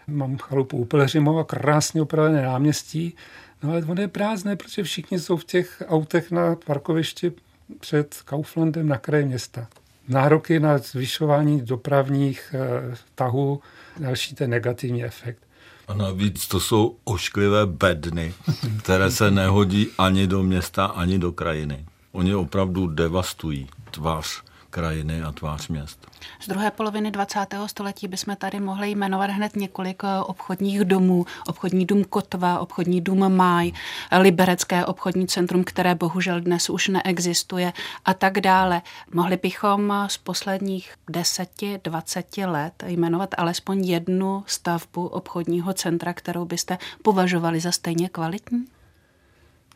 Mám 0.06 0.38
chalupu 0.38 0.76
u 0.76 0.84
Pelhřimova, 0.84 1.44
krásně 1.44 2.02
opravené 2.02 2.42
náměstí, 2.42 3.14
no 3.62 3.70
ale 3.70 3.84
ono 3.84 4.00
je 4.00 4.08
prázdné, 4.08 4.56
protože 4.56 4.82
všichni 4.82 5.20
jsou 5.20 5.36
v 5.36 5.44
těch 5.44 5.82
autech 5.86 6.30
na 6.30 6.56
parkovišti 6.66 7.32
před 7.80 8.16
Kauflandem 8.24 8.88
na 8.88 8.98
kraji 8.98 9.24
města. 9.24 9.66
Nároky 10.08 10.60
na 10.60 10.78
zvyšování 10.78 11.60
dopravních 11.60 12.54
eh, 12.54 12.96
tahů, 13.14 13.60
další 13.98 14.34
ten 14.34 14.50
negativní 14.50 15.04
efekt. 15.04 15.42
A 15.88 15.94
navíc 15.94 16.48
to 16.48 16.60
jsou 16.60 16.96
ošklivé 17.04 17.66
bedny, 17.66 18.34
které 18.82 19.10
se 19.10 19.30
nehodí 19.30 19.88
ani 19.98 20.26
do 20.26 20.42
města, 20.42 20.86
ani 20.86 21.18
do 21.18 21.32
krajiny. 21.32 21.84
Oni 22.18 22.34
opravdu 22.34 22.86
devastují 22.86 23.66
tvář 23.90 24.42
krajiny 24.70 25.22
a 25.22 25.32
tvář 25.32 25.68
měst. 25.68 26.06
Z 26.40 26.48
druhé 26.48 26.70
poloviny 26.70 27.10
20. 27.10 27.46
století 27.66 28.08
bychom 28.08 28.36
tady 28.36 28.60
mohli 28.60 28.90
jmenovat 28.90 29.30
hned 29.30 29.56
několik 29.56 30.02
eh, 30.04 30.20
obchodních 30.20 30.80
domů. 30.80 31.26
Obchodní 31.46 31.86
dům 31.86 32.04
Kotva, 32.04 32.58
obchodní 32.58 33.00
dům 33.00 33.36
Máj, 33.36 33.72
Liberecké 34.18 34.86
obchodní 34.86 35.26
centrum, 35.26 35.64
které 35.64 35.94
bohužel 35.94 36.40
dnes 36.40 36.70
už 36.70 36.88
neexistuje 36.88 37.72
a 38.04 38.14
tak 38.14 38.40
dále. 38.40 38.82
Mohli 39.14 39.36
bychom 39.36 39.92
z 40.06 40.16
posledních 40.18 40.94
10-20 41.10 42.50
let 42.50 42.84
jmenovat 42.86 43.34
alespoň 43.38 43.84
jednu 43.84 44.44
stavbu 44.46 45.06
obchodního 45.06 45.72
centra, 45.72 46.12
kterou 46.12 46.44
byste 46.44 46.78
považovali 47.02 47.60
za 47.60 47.72
stejně 47.72 48.08
kvalitní? 48.08 48.66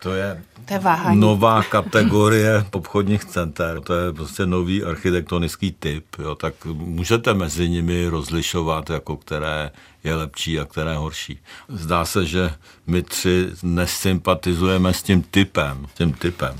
To 0.02 0.14
je, 0.14 0.42
to 0.64 0.74
je 0.74 0.78
váhání. 0.78 1.20
nová 1.20 1.62
kategorie 1.62 2.64
obchodních 2.72 3.24
center. 3.24 3.80
To 3.80 3.94
je 3.94 4.12
prostě 4.12 4.46
nový 4.46 4.84
architektonický 4.84 5.72
typ. 5.72 6.04
Jo. 6.18 6.34
Tak 6.34 6.54
můžete 6.74 7.34
mezi 7.34 7.68
nimi 7.68 8.06
rozlišovat, 8.08 8.90
jako 8.90 9.16
které 9.16 9.70
je 10.04 10.14
lepší 10.14 10.60
a 10.60 10.64
které 10.64 10.94
horší. 10.94 11.38
Zdá 11.68 12.04
se, 12.04 12.26
že 12.26 12.50
my 12.86 13.02
tři 13.02 13.48
nesympatizujeme 13.62 14.94
s 14.94 15.02
tím 15.02 15.22
typem. 15.22 15.86
S 15.94 15.94
tím 15.94 16.12
typem. 16.12 16.56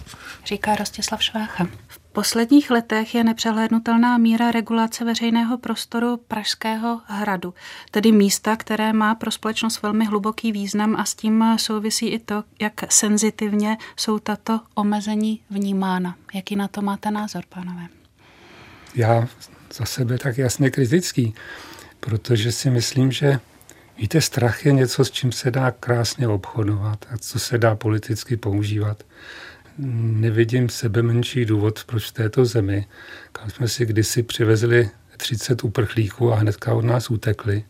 Říká 0.47 0.75
Rostislav 0.77 1.23
Švácha. 1.23 1.67
V 2.13 2.15
posledních 2.15 2.71
letech 2.71 3.15
je 3.15 3.25
nepřehlédnutelná 3.25 4.19
míra 4.19 4.51
regulace 4.51 5.05
veřejného 5.05 5.59
prostoru 5.59 6.17
Pražského 6.17 7.01
hradu, 7.07 7.55
tedy 7.91 8.13
místa, 8.13 8.57
které 8.57 8.93
má 8.93 9.15
pro 9.15 9.31
společnost 9.31 9.83
velmi 9.83 10.05
hluboký 10.05 10.53
význam 10.53 10.97
a 10.97 11.05
s 11.05 11.15
tím 11.15 11.45
souvisí 11.57 12.09
i 12.09 12.19
to, 12.19 12.45
jak 12.61 12.93
senzitivně 12.93 13.77
jsou 13.97 14.19
tato 14.19 14.61
omezení 14.75 15.41
vnímána. 15.51 16.17
Jaký 16.35 16.57
na 16.57 16.69
to 16.69 16.83
máte 16.83 17.11
názor, 17.11 17.43
pánové? 17.49 17.87
Já 18.95 19.29
za 19.75 19.85
sebe 19.85 20.19
tak 20.19 20.39
jasně 20.39 20.71
kritický, 20.71 21.35
protože 22.01 22.53
si 22.53 22.71
myslím, 22.71 23.13
že 23.13 23.41
Víte, 23.99 24.21
strach 24.21 24.67
je 24.67 24.73
něco, 24.73 25.05
s 25.05 25.11
čím 25.11 25.33
se 25.33 25.51
dá 25.51 25.71
krásně 25.71 26.29
obchodovat 26.29 27.07
a 27.15 27.19
co 27.19 27.39
se 27.39 27.59
dá 27.59 27.75
politicky 27.75 28.37
používat 28.37 29.03
nevidím 29.79 30.69
sebe 30.69 31.03
menší 31.03 31.45
důvod, 31.45 31.85
proč 31.85 32.11
v 32.11 32.13
této 32.13 32.45
zemi, 32.45 32.87
kam 33.33 33.51
jsme 33.51 33.69
si 33.69 33.87
kdysi 33.87 34.23
přivezli 34.23 34.91
30 35.17 35.65
uprchlíků 35.65 36.33
a 36.33 36.37
hnedka 36.37 36.75
od 36.75 36.85
nás 36.85 37.11
utekli, 37.11 37.65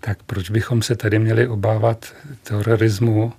tak 0.00 0.22
proč 0.22 0.50
bychom 0.50 0.82
se 0.82 0.96
tady 0.96 1.18
měli 1.18 1.48
obávat 1.48 2.14
terorismu 2.42 3.32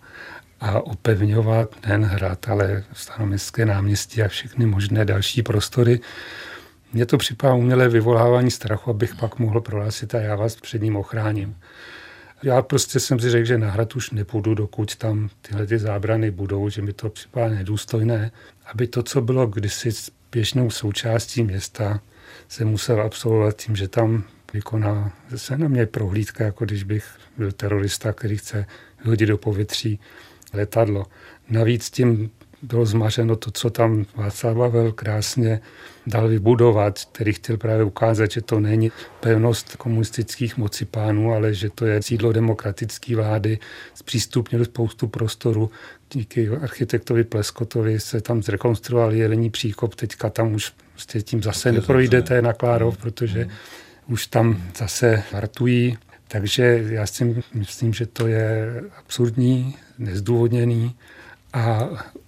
a 0.60 0.82
opevňovat 0.82 1.75
nejen 1.86 2.04
hrad, 2.04 2.49
ale 2.49 2.84
staroměstské 2.93 3.65
náměstí 3.65 4.23
a 4.23 4.28
všechny 4.28 4.65
možné 4.65 5.06
další 5.06 5.43
prostory. 5.43 5.99
Mně 6.93 7.06
to 7.06 7.17
připadá 7.17 7.54
umělé 7.54 7.89
vyvolávání 7.89 8.52
strachu, 8.52 8.89
abych 8.89 9.15
pak 9.15 9.39
mohl 9.39 9.62
prohlásit 9.62 10.15
a 10.15 10.21
já 10.21 10.36
vás 10.36 10.56
před 10.56 10.82
ním 10.82 10.95
ochráním. 10.95 11.56
Já 12.43 12.62
prostě 12.62 12.99
jsem 12.99 13.19
si 13.19 13.30
řekl, 13.30 13.45
že 13.45 13.58
na 13.58 13.71
hrad 13.71 13.95
už 13.95 14.12
nepůjdu, 14.12 14.54
dokud 14.54 14.95
tam 14.95 15.30
tyhle 15.41 15.67
ty 15.67 15.80
zábrany 15.80 16.32
budou, 16.32 16.69
že 16.69 16.82
mi 16.82 16.93
to 16.93 17.10
připadá 17.10 17.49
nedůstojné, 17.49 18.32
aby 18.65 18.88
to, 18.88 19.04
co 19.04 19.21
bylo 19.21 19.47
kdysi 19.47 19.89
běžnou 20.32 20.69
součástí 20.69 21.43
města, 21.43 22.02
se 22.47 22.65
musel 22.65 23.02
absolvovat 23.02 23.58
tím, 23.58 23.75
že 23.75 23.88
tam 23.88 24.23
vykoná 24.54 25.13
se 25.36 25.58
na 25.58 25.67
mě 25.67 25.86
prohlídka, 25.86 26.43
jako 26.43 26.65
když 26.65 26.84
bych 26.84 27.06
byl 27.38 27.52
terorista, 27.52 28.13
který 28.13 28.38
chce 28.38 28.65
vyhodit 29.04 29.30
do 29.30 29.38
povětří 29.38 29.99
letadlo. 30.54 31.06
Navíc 31.49 31.89
tím 31.89 32.32
bylo 32.61 32.85
zmařeno 32.85 33.35
to, 33.35 33.51
co 33.51 33.69
tam 33.69 34.05
Václav 34.15 34.57
Havel 34.57 34.91
krásně 34.91 35.61
dal 36.07 36.27
vybudovat, 36.27 36.99
který 37.11 37.33
chtěl 37.33 37.57
právě 37.57 37.83
ukázat, 37.83 38.31
že 38.31 38.41
to 38.41 38.59
není 38.59 38.91
pevnost 39.19 39.75
komunistických 39.75 40.57
mocipánů, 40.57 41.33
ale 41.33 41.53
že 41.53 41.69
to 41.69 41.85
je 41.85 42.03
sídlo 42.03 42.31
demokratické 42.31 43.15
vlády, 43.15 43.59
zpřístupnil 43.93 44.65
spoustu 44.65 45.07
prostoru. 45.07 45.71
Díky 46.11 46.49
architektovi 46.49 47.23
Pleskotovi 47.23 47.99
se 47.99 48.21
tam 48.21 48.43
zrekonstruoval 48.43 49.13
jelení 49.13 49.49
příkop, 49.49 49.95
teďka 49.95 50.29
tam 50.29 50.53
už 50.53 50.73
prostě 50.91 51.21
tím 51.21 51.43
zase 51.43 51.71
neprojdete 51.71 52.41
na 52.41 52.53
Klárov, 52.53 52.97
protože 52.97 53.45
mm. 53.45 53.51
už 54.13 54.27
tam 54.27 54.63
zase 54.77 55.23
vartují. 55.31 55.97
Takže 56.27 56.83
já 56.89 57.05
si 57.05 57.43
myslím, 57.53 57.93
že 57.93 58.05
to 58.05 58.27
je 58.27 58.73
absurdní, 58.97 59.75
nezdůvodněný 59.97 60.95
a 61.53 61.79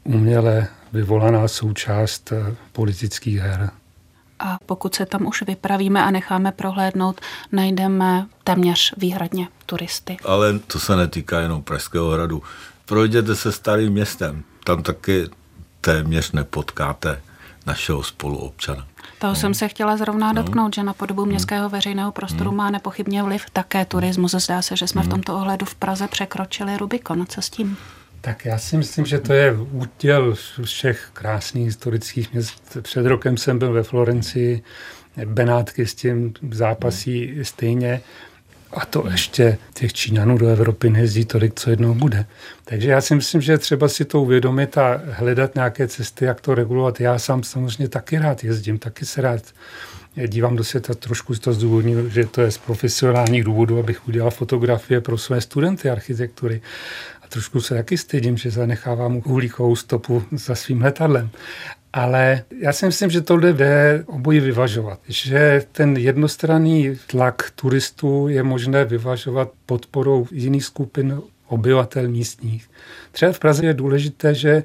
uměle 0.04 0.68
vyvolaná 0.94 1.48
součást 1.48 2.32
eh, 2.32 2.56
politických 2.72 3.40
her. 3.40 3.72
A 4.40 4.58
pokud 4.66 4.96
se 4.96 5.06
tam 5.06 5.28
už 5.28 5.42
vypravíme 5.42 6.04
a 6.04 6.12
necháme 6.12 6.52
prohlédnout, 6.52 7.22
najdeme 7.52 8.28
téměř 8.44 8.94
výhradně 8.98 9.48
turisty. 9.66 10.18
Ale 10.26 10.60
to 10.60 10.80
se 10.80 10.96
netýká 10.96 11.40
jenom 11.40 11.64
Pražského 11.64 12.10
hradu. 12.10 12.44
Projděte 12.86 13.36
se 13.36 13.52
starým 13.52 13.94
městem, 13.94 14.44
tam 14.64 14.84
taky 14.84 15.30
téměř 15.82 16.32
nepotkáte 16.32 17.22
našeho 17.66 18.04
spoluobčana. 18.04 18.88
Toho 19.20 19.32
no. 19.32 19.36
jsem 19.36 19.54
se 19.54 19.68
chtěla 19.68 19.98
zrovna 19.98 20.34
no. 20.34 20.44
dotknout, 20.44 20.76
že 20.76 20.84
na 20.84 20.94
podobu 20.94 21.26
městského 21.26 21.70
veřejného 21.70 22.12
prostoru 22.12 22.52
no. 22.52 22.58
má 22.58 22.70
nepochybně 22.70 23.24
vliv 23.24 23.46
také 23.54 23.86
turismus. 23.86 24.32
Zdá 24.32 24.62
se, 24.62 24.78
že 24.78 24.88
jsme 24.88 25.02
no. 25.02 25.08
v 25.08 25.10
tomto 25.10 25.36
ohledu 25.36 25.66
v 25.66 25.76
Praze 25.76 26.08
překročili 26.08 26.78
Rubikon. 26.78 27.26
Co 27.26 27.42
s 27.42 27.50
tím? 27.50 27.78
Tak 28.22 28.46
já 28.46 28.58
si 28.58 28.78
myslím, 28.78 29.06
že 29.06 29.20
to 29.20 29.34
je 29.34 29.54
úděl 29.54 30.36
všech 30.64 31.10
krásných 31.14 31.66
historických 31.66 32.34
měst. 32.34 32.78
Před 32.82 33.06
rokem 33.06 33.38
jsem 33.38 33.60
byl 33.60 33.74
ve 33.74 33.84
Florencii, 33.84 34.64
Benátky 35.26 35.86
s 35.86 35.96
tím 35.96 36.34
zápasí 36.52 37.40
stejně. 37.42 38.02
A 38.74 38.86
to 38.86 39.08
ještě 39.12 39.58
těch 39.74 39.94
Číňanů 39.94 40.38
do 40.38 40.48
Evropy 40.48 40.90
nejezdí 40.90 41.26
tolik, 41.26 41.60
co 41.60 41.70
jednou 41.70 41.94
bude. 41.94 42.26
Takže 42.66 42.90
já 42.90 43.02
si 43.02 43.16
myslím, 43.16 43.42
že 43.42 43.58
třeba 43.58 43.88
si 43.88 44.06
to 44.06 44.22
uvědomit 44.22 44.78
a 44.78 45.02
hledat 45.12 45.56
nějaké 45.56 45.88
cesty, 45.88 46.26
jak 46.26 46.42
to 46.42 46.56
regulovat. 46.56 47.02
Já 47.02 47.20
sám 47.20 47.44
samozřejmě 47.44 47.88
taky 47.88 48.20
rád 48.20 48.44
jezdím, 48.44 48.80
taky 48.80 49.06
se 49.06 49.22
rád 49.22 49.42
dívám 50.28 50.56
do 50.56 50.64
světa, 50.64 50.94
trošku 50.94 51.36
to 51.36 51.54
zdůvodnil, 51.54 52.10
že 52.10 52.26
to 52.26 52.42
je 52.42 52.52
z 52.52 52.58
profesionálních 52.58 53.44
důvodů, 53.44 53.80
abych 53.80 54.08
udělal 54.08 54.32
fotografie 54.32 55.02
pro 55.02 55.18
své 55.18 55.42
studenty 55.42 55.90
architektury 55.90 56.62
trošku 57.34 57.62
se 57.62 57.76
taky 57.76 57.98
stydím, 57.98 58.38
že 58.38 58.52
zanechávám 58.52 59.22
uhlíkovou 59.26 59.76
stopu 59.76 60.24
za 60.32 60.56
svým 60.56 60.82
letadlem. 60.82 61.30
Ale 61.94 62.44
já 62.60 62.74
si 62.74 62.86
myslím, 62.86 63.10
že 63.10 63.22
tohle 63.22 63.54
jde 63.54 64.04
obojí 64.08 64.40
vyvažovat. 64.40 65.00
Že 65.08 65.64
ten 65.72 65.98
jednostranný 65.98 66.98
tlak 67.08 67.52
turistů 67.56 68.28
je 68.28 68.44
možné 68.44 68.86
vyvažovat 68.86 69.52
podporou 69.66 70.28
jiných 70.32 70.66
skupin 70.66 71.22
obyvatel 71.48 72.08
místních. 72.08 72.70
Třeba 73.12 73.32
v 73.32 73.40
Praze 73.40 73.66
je 73.66 73.74
důležité, 73.74 74.34
že 74.34 74.64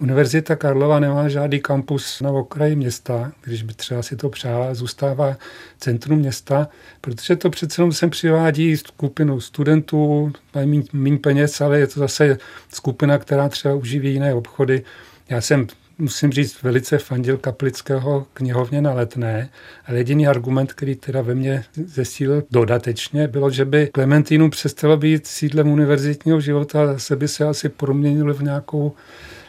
Univerzita 0.00 0.56
Karlova 0.56 1.00
nemá 1.00 1.28
žádný 1.28 1.60
kampus 1.60 2.20
na 2.20 2.30
okraji 2.30 2.76
města, 2.76 3.32
když 3.44 3.62
by 3.62 3.74
třeba 3.74 4.02
si 4.02 4.16
to 4.16 4.28
přála, 4.28 4.74
zůstává 4.74 5.36
centrum 5.78 6.18
města, 6.18 6.68
protože 7.00 7.36
to 7.36 7.50
přece 7.50 7.80
jenom 7.80 7.92
sem 7.92 8.10
přivádí 8.10 8.76
skupinu 8.76 9.40
studentů, 9.40 10.32
mají 10.54 10.84
méně 10.92 11.18
peněz, 11.18 11.60
ale 11.60 11.78
je 11.78 11.86
to 11.86 12.00
zase 12.00 12.38
skupina, 12.72 13.18
která 13.18 13.48
třeba 13.48 13.74
uživí 13.74 14.12
jiné 14.12 14.34
obchody. 14.34 14.82
Já 15.28 15.40
jsem 15.40 15.66
musím 15.98 16.32
říct, 16.32 16.62
velice 16.62 16.98
fandil 16.98 17.36
Kaplického 17.38 18.26
knihovně 18.34 18.82
na 18.82 18.92
letné, 18.92 19.48
ale 19.86 19.98
jediný 19.98 20.26
argument, 20.28 20.72
který 20.72 20.94
teda 20.94 21.22
ve 21.22 21.34
mně 21.34 21.64
zesílil 21.74 22.42
dodatečně, 22.50 23.28
bylo, 23.28 23.50
že 23.50 23.64
by 23.64 23.86
Klementínum 23.92 24.50
přestalo 24.50 24.96
být 24.96 25.26
sídlem 25.26 25.68
univerzitního 25.68 26.40
života 26.40 26.82
a 26.82 26.86
zase 26.86 27.16
by 27.16 27.28
se 27.28 27.44
asi 27.44 27.68
proměnilo 27.68 28.34
v 28.34 28.42
nějakou 28.42 28.92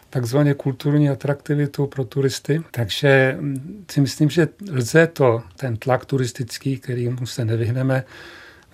takzvaně 0.09 0.53
kulturní 0.53 1.09
atraktivitu 1.09 1.87
pro 1.87 2.05
turisty. 2.05 2.63
Takže 2.71 3.37
mm, 3.39 3.85
si 3.91 4.01
myslím, 4.01 4.29
že 4.29 4.47
lze 4.71 5.07
to, 5.07 5.43
ten 5.55 5.77
tlak 5.77 6.05
turistický, 6.05 6.77
kterýmu 6.77 7.25
se 7.25 7.45
nevyhneme, 7.45 8.03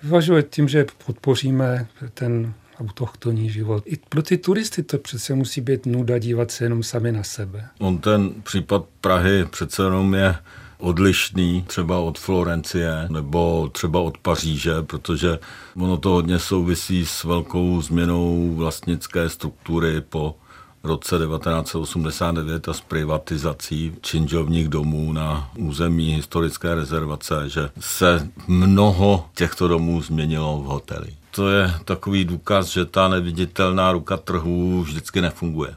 vyvažovat 0.02 0.44
tím, 0.50 0.68
že 0.68 0.86
podpoříme 1.06 1.86
ten 2.14 2.54
autochtonní 2.80 3.50
život. 3.50 3.82
I 3.86 3.96
pro 4.08 4.22
ty 4.22 4.38
turisty 4.38 4.82
to 4.82 4.98
přece 4.98 5.34
musí 5.34 5.60
být 5.60 5.86
nuda 5.86 6.18
dívat 6.18 6.50
se 6.50 6.64
jenom 6.64 6.82
sami 6.82 7.12
na 7.12 7.22
sebe. 7.22 7.68
On 7.78 7.98
ten 7.98 8.30
případ 8.42 8.84
Prahy 9.00 9.44
přece 9.50 9.82
jenom 9.82 10.14
je 10.14 10.36
odlišný 10.78 11.64
třeba 11.66 11.98
od 11.98 12.18
Florencie 12.18 13.06
nebo 13.08 13.68
třeba 13.72 14.00
od 14.00 14.18
Paříže, 14.18 14.82
protože 14.82 15.38
ono 15.76 15.96
to 15.96 16.08
hodně 16.08 16.38
souvisí 16.38 17.06
s 17.06 17.24
velkou 17.24 17.80
změnou 17.80 18.54
vlastnické 18.54 19.28
struktury 19.28 20.00
po 20.00 20.36
roce 20.84 21.18
1989 21.18 22.68
a 22.68 22.72
s 22.72 22.80
privatizací 22.80 23.96
činžovních 24.00 24.68
domů 24.68 25.12
na 25.12 25.50
území 25.58 26.14
historické 26.14 26.74
rezervace, 26.74 27.48
že 27.48 27.70
se 27.80 28.28
mnoho 28.48 29.24
těchto 29.34 29.68
domů 29.68 30.02
změnilo 30.02 30.62
v 30.62 30.64
hotely. 30.64 31.14
To 31.30 31.48
je 31.48 31.74
takový 31.84 32.24
důkaz, 32.24 32.66
že 32.66 32.84
ta 32.84 33.08
neviditelná 33.08 33.92
ruka 33.92 34.16
trhu 34.16 34.82
vždycky 34.82 35.20
nefunguje. 35.20 35.74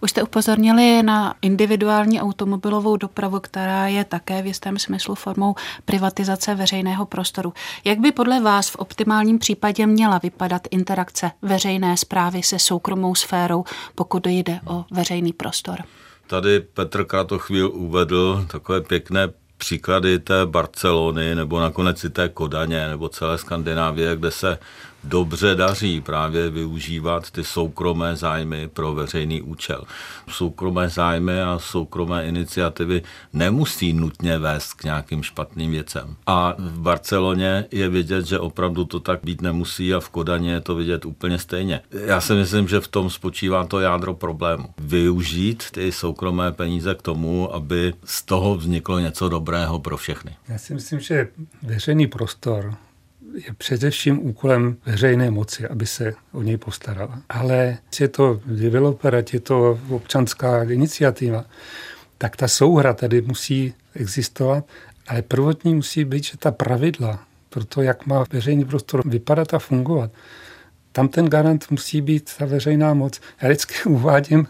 Už 0.00 0.10
jste 0.10 0.22
upozornili 0.22 1.02
na 1.02 1.34
individuální 1.42 2.20
automobilovou 2.20 2.96
dopravu, 2.96 3.40
která 3.40 3.86
je 3.86 4.04
také 4.04 4.42
v 4.42 4.46
jistém 4.46 4.78
smyslu 4.78 5.14
formou 5.14 5.54
privatizace 5.84 6.54
veřejného 6.54 7.06
prostoru. 7.06 7.52
Jak 7.84 7.98
by 7.98 8.12
podle 8.12 8.40
vás 8.40 8.70
v 8.70 8.76
optimálním 8.76 9.38
případě 9.38 9.86
měla 9.86 10.18
vypadat 10.18 10.62
interakce 10.70 11.30
veřejné 11.42 11.96
zprávy 11.96 12.42
se 12.42 12.58
soukromou 12.58 13.14
sférou, 13.14 13.64
pokud 13.94 14.26
jde 14.26 14.60
o 14.66 14.84
veřejný 14.90 15.32
prostor? 15.32 15.76
Tady 16.26 16.60
Petr 16.60 17.04
Kratochvíl 17.04 17.70
uvedl 17.74 18.46
takové 18.50 18.80
pěkné 18.80 19.28
příklady 19.58 20.18
té 20.18 20.46
Barcelony 20.46 21.34
nebo 21.34 21.60
nakonec 21.60 22.04
i 22.04 22.10
té 22.10 22.28
Kodaně 22.28 22.88
nebo 22.88 23.08
celé 23.08 23.38
Skandinávie, 23.38 24.16
kde 24.16 24.30
se 24.30 24.58
dobře 25.08 25.54
daří 25.54 26.00
právě 26.00 26.50
využívat 26.50 27.30
ty 27.30 27.44
soukromé 27.44 28.16
zájmy 28.16 28.68
pro 28.68 28.94
veřejný 28.94 29.42
účel. 29.42 29.84
Soukromé 30.28 30.88
zájmy 30.88 31.42
a 31.42 31.58
soukromé 31.58 32.26
iniciativy 32.26 33.02
nemusí 33.32 33.92
nutně 33.92 34.38
vést 34.38 34.72
k 34.72 34.84
nějakým 34.84 35.22
špatným 35.22 35.70
věcem. 35.70 36.16
A 36.26 36.54
v 36.58 36.78
Barceloně 36.78 37.64
je 37.70 37.88
vidět, 37.88 38.26
že 38.26 38.38
opravdu 38.38 38.84
to 38.84 39.00
tak 39.00 39.20
být 39.24 39.42
nemusí 39.42 39.94
a 39.94 40.00
v 40.00 40.08
Kodaně 40.08 40.52
je 40.52 40.60
to 40.60 40.74
vidět 40.74 41.04
úplně 41.04 41.38
stejně. 41.38 41.80
Já 41.90 42.20
si 42.20 42.34
myslím, 42.34 42.68
že 42.68 42.80
v 42.80 42.88
tom 42.88 43.10
spočívá 43.10 43.66
to 43.66 43.80
jádro 43.80 44.14
problému. 44.14 44.68
Využít 44.78 45.64
ty 45.70 45.92
soukromé 45.92 46.52
peníze 46.52 46.94
k 46.94 47.02
tomu, 47.02 47.54
aby 47.54 47.94
z 48.04 48.22
toho 48.22 48.54
vzniklo 48.54 48.98
něco 48.98 49.28
dobrého 49.28 49.78
pro 49.78 49.96
všechny. 49.96 50.36
Já 50.48 50.58
si 50.58 50.74
myslím, 50.74 51.00
že 51.00 51.28
veřejný 51.62 52.06
prostor 52.06 52.74
je 53.36 53.54
především 53.58 54.26
úkolem 54.26 54.76
veřejné 54.86 55.30
moci, 55.30 55.68
aby 55.68 55.86
se 55.86 56.14
o 56.32 56.42
něj 56.42 56.56
postarala. 56.56 57.22
Ale 57.28 57.78
je 58.00 58.08
to 58.08 58.40
developer, 58.46 59.14
ať 59.14 59.34
je 59.34 59.40
to 59.40 59.78
občanská 59.88 60.62
iniciativa, 60.62 61.44
tak 62.18 62.36
ta 62.36 62.48
souhra 62.48 62.94
tady 62.94 63.20
musí 63.22 63.74
existovat, 63.94 64.64
ale 65.08 65.22
prvotní 65.22 65.74
musí 65.74 66.04
být, 66.04 66.24
že 66.24 66.38
ta 66.38 66.50
pravidla 66.50 67.26
pro 67.50 67.64
to, 67.64 67.82
jak 67.82 68.06
má 68.06 68.24
veřejný 68.32 68.64
prostor 68.64 69.02
vypadat 69.08 69.54
a 69.54 69.58
fungovat, 69.58 70.10
tam 70.96 71.08
ten 71.08 71.28
garant 71.28 71.70
musí 71.70 72.00
být 72.00 72.30
ta 72.38 72.46
veřejná 72.46 72.94
moc. 72.94 73.20
Já 73.42 73.48
vždycky 73.48 73.74
uvádím 73.88 74.46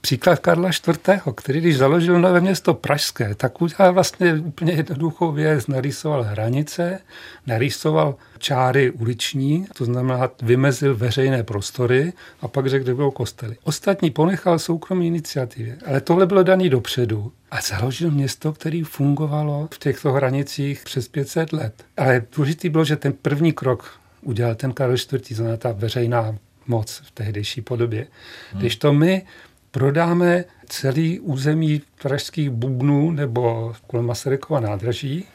příklad 0.00 0.38
Karla 0.38 0.68
IV., 0.68 1.22
který 1.34 1.60
když 1.60 1.78
založil 1.78 2.20
nové 2.20 2.40
město 2.40 2.74
Pražské, 2.74 3.34
tak 3.34 3.62
udělal 3.62 3.92
vlastně 3.92 4.34
úplně 4.34 4.72
jednoduchou 4.72 5.32
věc. 5.32 5.66
Narýsoval 5.66 6.22
hranice, 6.22 6.98
narýsoval 7.46 8.14
čáry 8.38 8.90
uliční, 8.90 9.66
to 9.76 9.84
znamená 9.84 10.30
vymezil 10.42 10.96
veřejné 10.96 11.42
prostory 11.42 12.12
a 12.40 12.48
pak 12.48 12.66
řekl, 12.66 12.84
kde 12.84 12.94
budou 12.94 13.10
kostely. 13.10 13.56
Ostatní 13.64 14.10
ponechal 14.10 14.58
soukromí 14.58 15.06
iniciativě, 15.06 15.78
ale 15.86 16.00
tohle 16.00 16.26
bylo 16.26 16.42
daný 16.42 16.68
dopředu 16.68 17.32
a 17.50 17.60
založil 17.60 18.10
město, 18.10 18.52
které 18.52 18.82
fungovalo 18.84 19.68
v 19.74 19.78
těchto 19.78 20.12
hranicích 20.12 20.82
přes 20.84 21.08
500 21.08 21.52
let. 21.52 21.84
Ale 21.96 22.22
důležitý 22.36 22.68
bylo, 22.68 22.84
že 22.84 22.96
ten 22.96 23.12
první 23.12 23.52
krok 23.52 24.01
udělal 24.22 24.54
ten 24.54 24.72
Karel 24.72 24.94
IV., 24.94 25.28
to 25.28 25.34
znamená 25.34 25.56
ta 25.56 25.72
veřejná 25.72 26.36
moc 26.66 27.02
v 27.04 27.10
tehdejší 27.10 27.60
podobě. 27.60 28.06
Hmm. 28.52 28.60
Když 28.60 28.76
to 28.76 28.92
my 28.92 29.26
prodáme 29.70 30.44
celý 30.66 31.20
území 31.20 31.82
pražských 32.02 32.50
bubnů 32.50 33.10
nebo 33.10 33.72
kolem 33.86 34.06
Masarykova 34.06 34.60
nádraží 34.60 35.26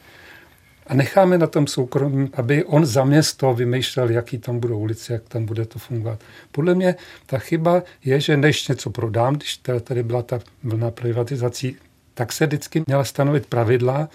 a 0.86 0.94
necháme 0.94 1.38
na 1.38 1.46
tom 1.46 1.66
soukromí, 1.66 2.30
aby 2.32 2.64
on 2.64 2.86
za 2.86 3.04
město 3.04 3.54
vymýšlel, 3.54 4.10
jaký 4.10 4.38
tam 4.38 4.60
budou 4.60 4.78
ulice, 4.78 5.12
jak 5.12 5.28
tam 5.28 5.46
bude 5.46 5.64
to 5.64 5.78
fungovat. 5.78 6.20
Podle 6.52 6.74
mě 6.74 6.94
ta 7.26 7.38
chyba 7.38 7.82
je, 8.04 8.20
že 8.20 8.36
než 8.36 8.68
něco 8.68 8.90
prodám, 8.90 9.34
když 9.34 9.56
tady 9.80 10.02
byla 10.02 10.22
ta 10.22 10.40
vlna 10.62 10.90
privatizací, 10.90 11.76
tak 12.14 12.32
se 12.32 12.46
vždycky 12.46 12.82
měla 12.86 13.04
stanovit 13.04 13.46
pravidla, 13.46 14.08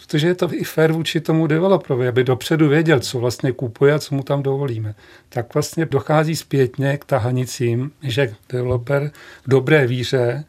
protože 0.00 0.26
je 0.26 0.34
to 0.34 0.54
i 0.54 0.64
fair 0.64 0.92
vůči 0.92 1.20
tomu 1.20 1.46
developerovi, 1.46 2.08
aby 2.08 2.24
dopředu 2.24 2.68
věděl, 2.68 3.00
co 3.00 3.18
vlastně 3.18 3.52
kupuje 3.52 3.94
a 3.94 3.98
co 3.98 4.14
mu 4.14 4.22
tam 4.22 4.42
dovolíme. 4.42 4.94
Tak 5.28 5.54
vlastně 5.54 5.86
dochází 5.86 6.36
zpětně 6.36 6.98
k 6.98 7.04
tahanicím, 7.04 7.90
že 8.02 8.34
developer 8.48 9.10
v 9.46 9.50
dobré 9.50 9.86
víře 9.86 10.44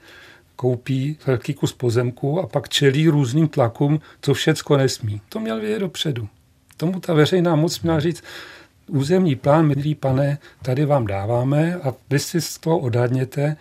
koupí 0.56 1.18
velký 1.28 1.54
kus 1.54 1.74
pozemku 1.74 2.40
a 2.40 2.48
pak 2.48 2.70
čelí 2.70 3.08
různým 3.08 3.48
tlakům, 3.48 4.02
co 4.22 4.34
všecko 4.34 4.78
nesmí. 4.78 5.22
To 5.30 5.40
měl 5.40 5.60
vědět 5.60 5.80
dopředu. 5.80 6.28
Tomu 6.78 7.00
ta 7.00 7.14
veřejná 7.14 7.56
moc 7.56 7.80
měla 7.80 8.00
říct, 8.00 8.24
územní 8.88 9.36
plán, 9.36 9.68
milý 9.68 9.96
pane, 9.96 10.38
tady 10.62 10.86
vám 10.86 11.08
dáváme 11.08 11.76
a 11.76 11.94
vy 12.10 12.20
si 12.20 12.42
z 12.42 12.58
toho 12.58 12.80
odhadněte, 12.80 13.56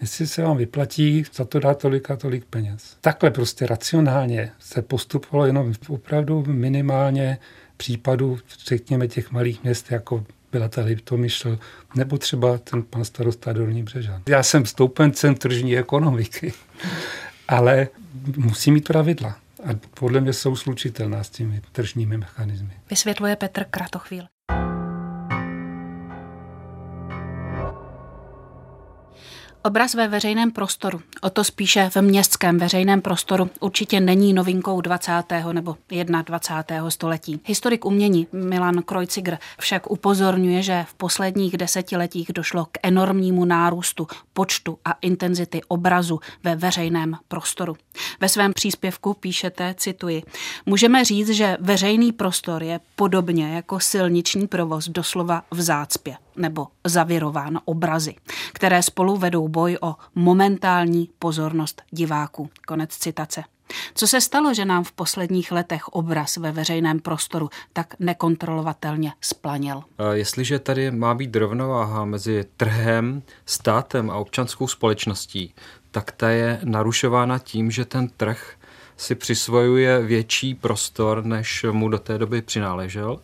jestli 0.00 0.26
se 0.26 0.42
vám 0.42 0.56
vyplatí 0.56 1.24
za 1.34 1.44
to 1.44 1.60
dát 1.60 1.78
tolik 1.78 2.10
a 2.10 2.16
tolik 2.16 2.44
peněz. 2.44 2.96
Takhle 3.00 3.30
prostě 3.30 3.66
racionálně 3.66 4.52
se 4.58 4.82
postupovalo 4.82 5.46
jenom 5.46 5.72
opravdu 5.88 6.44
minimálně 6.46 7.38
případů, 7.76 8.38
řekněme, 8.66 9.08
těch 9.08 9.30
malých 9.30 9.62
měst, 9.62 9.90
jako 9.90 10.24
byla 10.52 10.68
ta 10.68 10.84
Liptomyšl, 10.84 11.58
nebo 11.94 12.18
třeba 12.18 12.58
ten 12.58 12.82
pan 12.82 13.04
starosta 13.04 13.52
Dolní 13.52 13.82
Břežan. 13.82 14.22
Já 14.28 14.42
jsem 14.42 14.66
stoupencem 14.66 15.34
tržní 15.34 15.78
ekonomiky, 15.78 16.52
ale 17.48 17.88
musí 18.36 18.70
mít 18.70 18.88
pravidla. 18.88 19.38
A 19.64 19.70
podle 19.94 20.20
mě 20.20 20.32
jsou 20.32 20.56
slučitelná 20.56 21.24
s 21.24 21.30
těmi 21.30 21.60
tržními 21.72 22.18
mechanismy. 22.18 22.72
Vysvětluje 22.90 23.36
Petr 23.36 23.64
Kratochvíl. 23.64 24.24
Obraz 29.62 29.94
ve 29.94 30.08
veřejném 30.08 30.50
prostoru, 30.50 31.00
o 31.22 31.30
to 31.30 31.44
spíše 31.44 31.90
v 31.90 31.96
městském 32.02 32.58
veřejném 32.58 33.00
prostoru, 33.00 33.50
určitě 33.60 34.00
není 34.00 34.32
novinkou 34.32 34.80
20. 34.80 35.12
nebo 35.52 35.76
21. 36.24 36.90
století. 36.90 37.40
Historik 37.44 37.84
umění 37.84 38.26
Milan 38.32 38.82
Kreuziger 38.82 39.38
však 39.60 39.90
upozorňuje, 39.90 40.62
že 40.62 40.84
v 40.88 40.94
posledních 40.94 41.56
desetiletích 41.56 42.32
došlo 42.34 42.64
k 42.64 42.78
enormnímu 42.82 43.44
nárůstu 43.44 44.06
počtu 44.32 44.78
a 44.84 44.94
intenzity 45.00 45.60
obrazu 45.68 46.20
ve 46.44 46.56
veřejném 46.56 47.16
prostoru. 47.28 47.76
Ve 48.20 48.28
svém 48.28 48.52
příspěvku 48.52 49.14
píšete, 49.14 49.74
cituji, 49.78 50.22
můžeme 50.66 51.04
říct, 51.04 51.28
že 51.28 51.56
veřejný 51.60 52.12
prostor 52.12 52.62
je 52.62 52.80
podobně 52.96 53.54
jako 53.54 53.80
silniční 53.80 54.46
provoz 54.46 54.88
doslova 54.88 55.42
v 55.50 55.60
zácpě 55.60 56.16
nebo 56.36 56.66
zavirován 56.86 57.60
obrazy, 57.64 58.14
které 58.52 58.82
spolu 58.82 59.16
vedou 59.16 59.48
boj 59.48 59.78
o 59.80 59.94
momentální 60.14 61.08
pozornost 61.18 61.82
diváků. 61.90 62.50
Konec 62.66 62.90
citace. 62.96 63.44
Co 63.94 64.06
se 64.06 64.20
stalo, 64.20 64.54
že 64.54 64.64
nám 64.64 64.84
v 64.84 64.92
posledních 64.92 65.52
letech 65.52 65.88
obraz 65.88 66.36
ve 66.36 66.52
veřejném 66.52 67.00
prostoru 67.00 67.50
tak 67.72 67.94
nekontrolovatelně 67.98 69.12
splaněl? 69.20 69.82
Jestliže 70.12 70.58
tady 70.58 70.90
má 70.90 71.14
být 71.14 71.36
rovnováha 71.36 72.04
mezi 72.04 72.44
trhem, 72.56 73.22
státem 73.46 74.10
a 74.10 74.16
občanskou 74.16 74.66
společností, 74.66 75.54
tak 75.90 76.12
ta 76.12 76.30
je 76.30 76.60
narušována 76.64 77.38
tím, 77.38 77.70
že 77.70 77.84
ten 77.84 78.08
trh 78.08 78.54
si 78.96 79.14
přisvojuje 79.14 80.02
větší 80.02 80.54
prostor, 80.54 81.24
než 81.24 81.66
mu 81.72 81.88
do 81.88 81.98
té 81.98 82.18
doby 82.18 82.42
přináležel 82.42 83.20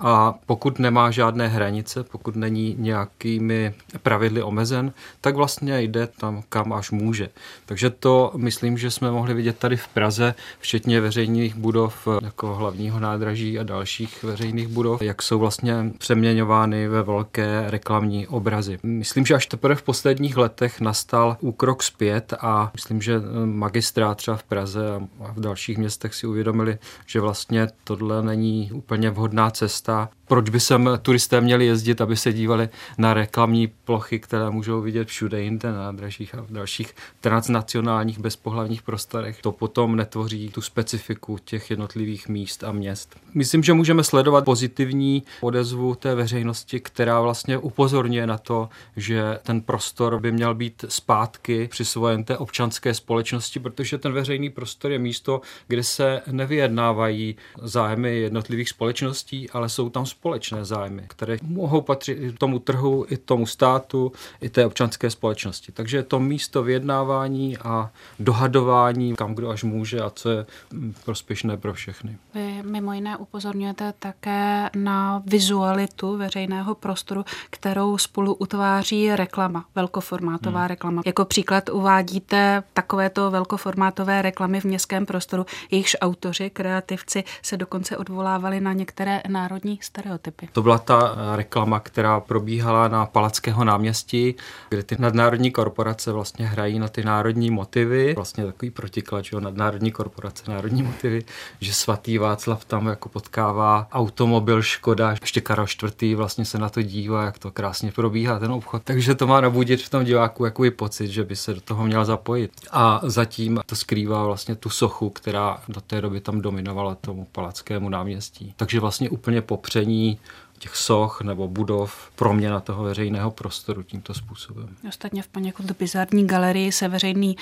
a 0.00 0.34
pokud 0.46 0.78
nemá 0.78 1.10
žádné 1.10 1.48
hranice, 1.48 2.04
pokud 2.04 2.36
není 2.36 2.76
nějakými 2.78 3.74
pravidly 4.02 4.42
omezen, 4.42 4.92
tak 5.20 5.36
vlastně 5.36 5.80
jde 5.80 6.06
tam, 6.06 6.42
kam 6.48 6.72
až 6.72 6.90
může. 6.90 7.28
Takže 7.66 7.90
to 7.90 8.32
myslím, 8.36 8.78
že 8.78 8.90
jsme 8.90 9.10
mohli 9.10 9.34
vidět 9.34 9.58
tady 9.58 9.76
v 9.76 9.88
Praze, 9.88 10.34
včetně 10.58 11.00
veřejných 11.00 11.54
budov 11.54 12.08
jako 12.22 12.54
hlavního 12.54 13.00
nádraží 13.00 13.58
a 13.58 13.62
dalších 13.62 14.22
veřejných 14.22 14.68
budov, 14.68 15.02
jak 15.02 15.22
jsou 15.22 15.38
vlastně 15.38 15.74
přeměňovány 15.98 16.88
ve 16.88 17.02
velké 17.02 17.64
reklamní 17.66 18.26
obrazy. 18.26 18.78
Myslím, 18.82 19.26
že 19.26 19.34
až 19.34 19.46
teprve 19.46 19.74
v 19.74 19.82
posledních 19.82 20.36
letech 20.36 20.80
nastal 20.80 21.36
úkrok 21.40 21.82
zpět 21.82 22.34
a 22.40 22.70
myslím, 22.74 23.02
že 23.02 23.20
magistrát 23.44 24.18
třeba 24.18 24.36
v 24.36 24.42
Praze 24.42 25.00
a 25.24 25.32
v 25.32 25.40
dalších 25.40 25.78
městech 25.78 26.14
si 26.14 26.26
uvědomili, 26.26 26.78
že 27.06 27.20
vlastně 27.20 27.68
tohle 27.84 28.22
není 28.22 28.70
úplně 28.72 29.10
vhodná 29.10 29.50
cesta 29.50 29.87
cesta. 29.88 30.10
Proč 30.28 30.50
by 30.50 30.60
sem 30.60 30.90
turisté 31.02 31.40
měli 31.40 31.66
jezdit, 31.66 32.00
aby 32.00 32.16
se 32.16 32.32
dívali 32.32 32.68
na 32.98 33.14
reklamní 33.14 33.66
plochy, 33.66 34.18
které 34.18 34.50
můžou 34.50 34.80
vidět 34.80 35.08
všude 35.08 35.40
jinde 35.42 35.72
na 35.72 35.78
nádražích 35.78 36.34
a 36.34 36.42
v 36.42 36.50
dalších 36.52 36.94
transnacionálních 37.20 38.18
bezpohlavních 38.18 38.82
prostorech. 38.82 39.42
To 39.42 39.52
potom 39.52 39.96
netvoří 39.96 40.48
tu 40.48 40.60
specifiku 40.60 41.38
těch 41.44 41.70
jednotlivých 41.70 42.28
míst 42.28 42.64
a 42.64 42.72
měst. 42.72 43.16
Myslím, 43.34 43.62
že 43.62 43.72
můžeme 43.72 44.04
sledovat 44.04 44.44
pozitivní 44.44 45.22
odezvu 45.40 45.94
té 45.94 46.14
veřejnosti, 46.14 46.80
která 46.80 47.20
vlastně 47.20 47.58
upozorňuje 47.58 48.26
na 48.26 48.38
to, 48.38 48.68
že 48.96 49.38
ten 49.42 49.60
prostor 49.60 50.20
by 50.20 50.32
měl 50.32 50.54
být 50.54 50.84
zpátky 50.88 51.68
přisvojen 51.70 52.24
té 52.24 52.36
občanské 52.36 52.94
společnosti, 52.94 53.60
protože 53.60 53.98
ten 53.98 54.12
veřejný 54.12 54.50
prostor 54.50 54.92
je 54.92 54.98
místo, 54.98 55.40
kde 55.68 55.82
se 55.82 56.22
nevyjednávají 56.30 57.36
zájmy 57.62 58.18
jednotlivých 58.18 58.68
společností, 58.68 59.50
ale 59.50 59.68
jsou 59.78 59.90
tam 59.90 60.06
společné 60.06 60.64
zájmy, 60.64 61.04
které 61.06 61.36
mohou 61.42 61.80
patřit 61.80 62.12
i 62.12 62.32
tomu 62.32 62.58
trhu, 62.58 63.06
i 63.08 63.16
tomu 63.16 63.46
státu, 63.46 64.12
i 64.40 64.48
té 64.48 64.66
občanské 64.66 65.10
společnosti. 65.10 65.72
Takže 65.72 65.96
je 65.96 66.02
to 66.02 66.20
místo 66.20 66.62
vyjednávání 66.62 67.58
a 67.58 67.90
dohadování, 68.18 69.16
kam 69.16 69.34
kdo 69.34 69.50
až 69.50 69.62
může 69.64 70.00
a 70.00 70.10
co 70.10 70.30
je 70.30 70.46
mm, 70.72 70.94
prospěšné 71.04 71.56
pro 71.56 71.74
všechny. 71.74 72.18
Vy 72.34 72.62
mimo 72.62 72.92
jiné 72.92 73.16
upozorňujete 73.16 73.94
také 73.98 74.70
na 74.76 75.22
vizualitu 75.26 76.16
veřejného 76.16 76.74
prostoru, 76.74 77.24
kterou 77.50 77.98
spolu 77.98 78.34
utváří 78.34 79.16
reklama, 79.16 79.64
velkoformátová 79.74 80.60
hmm. 80.60 80.68
reklama. 80.68 81.02
Jako 81.06 81.24
příklad 81.24 81.68
uvádíte 81.68 82.62
takovéto 82.72 83.30
velkoformátové 83.30 84.22
reklamy 84.22 84.60
v 84.60 84.64
městském 84.64 85.06
prostoru, 85.06 85.46
jejichž 85.70 85.96
autoři, 86.00 86.50
kreativci 86.50 87.24
se 87.42 87.56
dokonce 87.56 87.96
odvolávali 87.96 88.60
na 88.60 88.72
některé 88.72 89.22
národní 89.28 89.67
stereotypy. 89.80 90.48
To 90.52 90.62
byla 90.62 90.78
ta 90.78 91.16
eh, 91.16 91.36
reklama, 91.36 91.80
která 91.80 92.20
probíhala 92.20 92.88
na 92.88 93.06
Palackého 93.06 93.64
náměstí, 93.64 94.34
kde 94.68 94.82
ty 94.82 94.96
nadnárodní 94.98 95.50
korporace 95.50 96.12
vlastně 96.12 96.46
hrají 96.46 96.78
na 96.78 96.88
ty 96.88 97.04
národní 97.04 97.50
motivy. 97.50 98.14
Vlastně 98.14 98.46
takový 98.46 98.70
protiklad, 98.70 99.24
že 99.24 99.30
jo, 99.36 99.40
nadnárodní 99.40 99.92
korporace, 99.92 100.50
národní 100.50 100.82
motivy, 100.82 101.24
že 101.60 101.74
svatý 101.74 102.18
Václav 102.18 102.64
tam 102.64 102.86
jako 102.86 103.08
potkává 103.08 103.88
automobil 103.92 104.62
Škoda, 104.62 105.14
ještě 105.20 105.40
Karel 105.40 105.66
IV. 106.02 106.16
vlastně 106.16 106.44
se 106.44 106.58
na 106.58 106.68
to 106.68 106.82
dívá, 106.82 107.24
jak 107.24 107.38
to 107.38 107.50
krásně 107.50 107.92
probíhá 107.92 108.38
ten 108.38 108.52
obchod. 108.52 108.82
Takže 108.84 109.14
to 109.14 109.26
má 109.26 109.40
nabudit 109.40 109.82
v 109.82 109.88
tom 109.88 110.04
diváku 110.04 110.44
jakový 110.44 110.70
pocit, 110.70 111.08
že 111.08 111.24
by 111.24 111.36
se 111.36 111.54
do 111.54 111.60
toho 111.60 111.86
měl 111.86 112.04
zapojit. 112.04 112.52
A 112.70 113.00
zatím 113.02 113.60
to 113.66 113.76
skrývá 113.76 114.24
vlastně 114.24 114.54
tu 114.54 114.70
sochu, 114.70 115.10
která 115.10 115.62
do 115.68 115.80
té 115.80 116.00
doby 116.00 116.20
tam 116.20 116.40
dominovala 116.40 116.94
tomu 116.94 117.26
Palackému 117.32 117.88
náměstí. 117.88 118.54
Takže 118.56 118.80
vlastně 118.80 119.10
úplně 119.10 119.42
popřed 119.42 119.57
vytvoření 119.58 120.18
těch 120.58 120.76
soch 120.76 121.20
nebo 121.20 121.48
budov, 121.48 122.10
proměna 122.14 122.60
toho 122.60 122.84
veřejného 122.84 123.30
prostoru 123.30 123.82
tímto 123.82 124.14
způsobem. 124.14 124.68
Ostatně 124.88 125.22
v 125.22 125.28
poněkud 125.28 125.70
bizarní 125.70 126.26
galerii 126.26 126.72
se 126.72 126.88
veřejný 126.88 127.36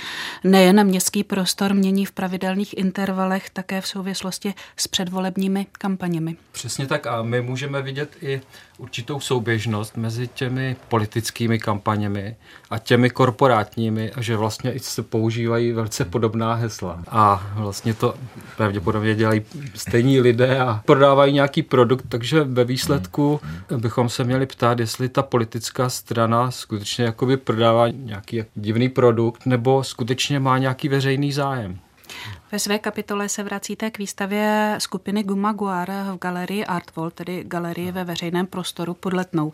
nejen 0.45 0.85
městský 0.85 1.25
prostor 1.25 1.75
mění 1.75 2.07
v 2.07 2.13
pravidelných 2.13 2.79
intervalech, 2.79 3.51
také 3.51 3.81
v 3.81 3.87
souvislosti 3.87 4.55
s 4.77 4.89
předvolebními 4.89 5.67
kampaněmi. 5.73 6.37
Přesně 6.53 6.87
tak 6.87 7.07
a 7.07 7.23
my 7.23 7.43
můžeme 7.43 7.83
vidět 7.83 8.17
i 8.21 8.41
určitou 8.79 9.21
souběžnost 9.21 9.97
mezi 9.97 10.29
těmi 10.29 10.77
politickými 10.89 11.59
kampaněmi 11.59 12.37
a 12.71 12.79
těmi 12.79 13.11
korporátními 13.11 14.11
a 14.13 14.23
že 14.23 14.37
vlastně 14.37 14.73
i 14.73 14.79
se 14.79 15.03
používají 15.03 15.73
velice 15.73 16.05
podobná 16.05 16.55
hesla. 16.55 17.03
A 17.09 17.51
vlastně 17.55 17.95
to 17.95 18.15
pravděpodobně 18.57 19.15
dělají 19.15 19.43
stejní 19.75 20.21
lidé 20.21 20.61
a 20.61 20.83
prodávají 20.85 21.33
nějaký 21.33 21.63
produkt, 21.63 22.05
takže 22.09 22.45
ve 22.45 22.65
výsledku 22.65 23.06
bychom 23.77 24.09
se 24.09 24.25
měli 24.25 24.47
ptát, 24.47 24.79
jestli 24.79 25.09
ta 25.09 25.23
politická 25.23 25.89
strana 25.89 26.51
skutečně 26.51 27.05
jakoby 27.05 27.37
prodává 27.37 27.89
nějaký 27.89 28.45
divný 28.55 28.89
produkt 28.89 29.47
nebo 29.47 29.85
skutečně 29.85 30.41
má 30.41 30.59
nějaký 30.59 30.89
veřejný 30.89 31.33
zájem. 31.33 31.79
Ve 32.53 32.59
své 32.59 32.79
kapitole 32.79 33.29
se 33.29 33.43
vracíte 33.43 33.91
k 33.91 33.99
výstavě 33.99 34.75
skupiny 34.79 35.23
Gumaguar 35.23 35.91
v 35.91 36.19
galerii 36.21 36.65
Artwall, 36.65 37.11
tedy 37.11 37.45
galerii 37.45 37.93
ve 37.93 38.05
veřejném 38.05 38.47
prostoru 38.47 38.95
pod 38.95 39.13
Letnou. 39.13 39.53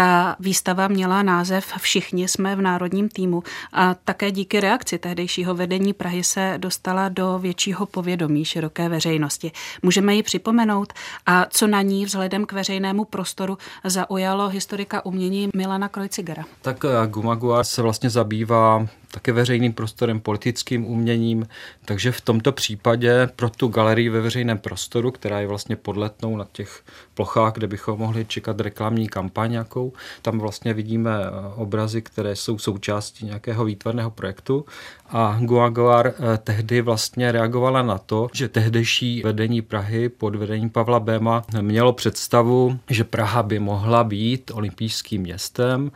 Ta 0.00 0.36
výstava 0.40 0.88
měla 0.88 1.22
název 1.22 1.72
Všichni 1.78 2.28
jsme 2.28 2.56
v 2.56 2.60
národním 2.60 3.08
týmu 3.08 3.42
a 3.72 3.94
také 3.94 4.30
díky 4.30 4.60
reakci 4.60 4.98
tehdejšího 4.98 5.54
vedení 5.54 5.92
Prahy 5.92 6.24
se 6.24 6.54
dostala 6.56 7.08
do 7.08 7.38
většího 7.38 7.86
povědomí 7.86 8.44
široké 8.44 8.88
veřejnosti. 8.88 9.52
Můžeme 9.82 10.14
ji 10.14 10.22
připomenout 10.22 10.92
a 11.26 11.46
co 11.50 11.66
na 11.66 11.82
ní 11.82 12.04
vzhledem 12.04 12.46
k 12.46 12.52
veřejnému 12.52 13.04
prostoru 13.04 13.58
zaujalo 13.84 14.48
historika 14.48 15.04
umění 15.04 15.48
Milana 15.56 15.88
Krojcigera. 15.88 16.44
Tak 16.62 16.84
eh, 16.84 17.06
Gumaguar 17.06 17.64
se 17.64 17.82
vlastně 17.82 18.10
zabývá 18.10 18.86
také 19.10 19.32
veřejným 19.32 19.72
prostorem, 19.72 20.20
politickým 20.20 20.86
uměním, 20.86 21.46
takže 21.84 22.12
v 22.12 22.20
tomto 22.20 22.52
případě 22.52 23.28
pro 23.36 23.50
tu 23.50 23.68
galerii 23.68 24.08
ve 24.08 24.20
veřejném 24.20 24.58
prostoru, 24.58 25.10
která 25.10 25.40
je 25.40 25.46
vlastně 25.46 25.76
podletnou 25.76 26.36
na 26.36 26.46
těch 26.52 26.82
plochách, 27.14 27.52
kde 27.52 27.66
bychom 27.66 27.98
mohli 27.98 28.24
čekat 28.24 28.60
reklamní 28.60 29.08
kampaň 29.08 29.50
nějakou, 29.50 29.92
tam 30.22 30.38
vlastně 30.38 30.74
vidíme 30.74 31.10
eh, 31.10 31.30
obrazy, 31.54 32.02
které 32.02 32.36
jsou 32.36 32.58
součástí 32.58 33.26
nějakého 33.26 33.64
výtvarného 33.64 34.10
projektu. 34.10 34.64
A 35.08 35.38
Guaguar 35.40 36.06
eh, 36.06 36.38
tehdy 36.38 36.80
vlastně 36.80 37.32
reagovala 37.32 37.82
na 37.82 37.98
to, 37.98 38.28
že 38.32 38.48
tehdejší 38.48 39.22
vedení 39.24 39.62
Prahy 39.62 40.08
pod 40.08 40.36
vedením 40.36 40.70
Pavla 40.70 41.00
Béma 41.00 41.44
mělo 41.60 41.92
představu, 41.92 42.78
že 42.90 43.04
Praha 43.04 43.42
by 43.42 43.58
mohla 43.58 44.04
být 44.04 44.50
olympijským 44.54 45.22
městem 45.22 45.90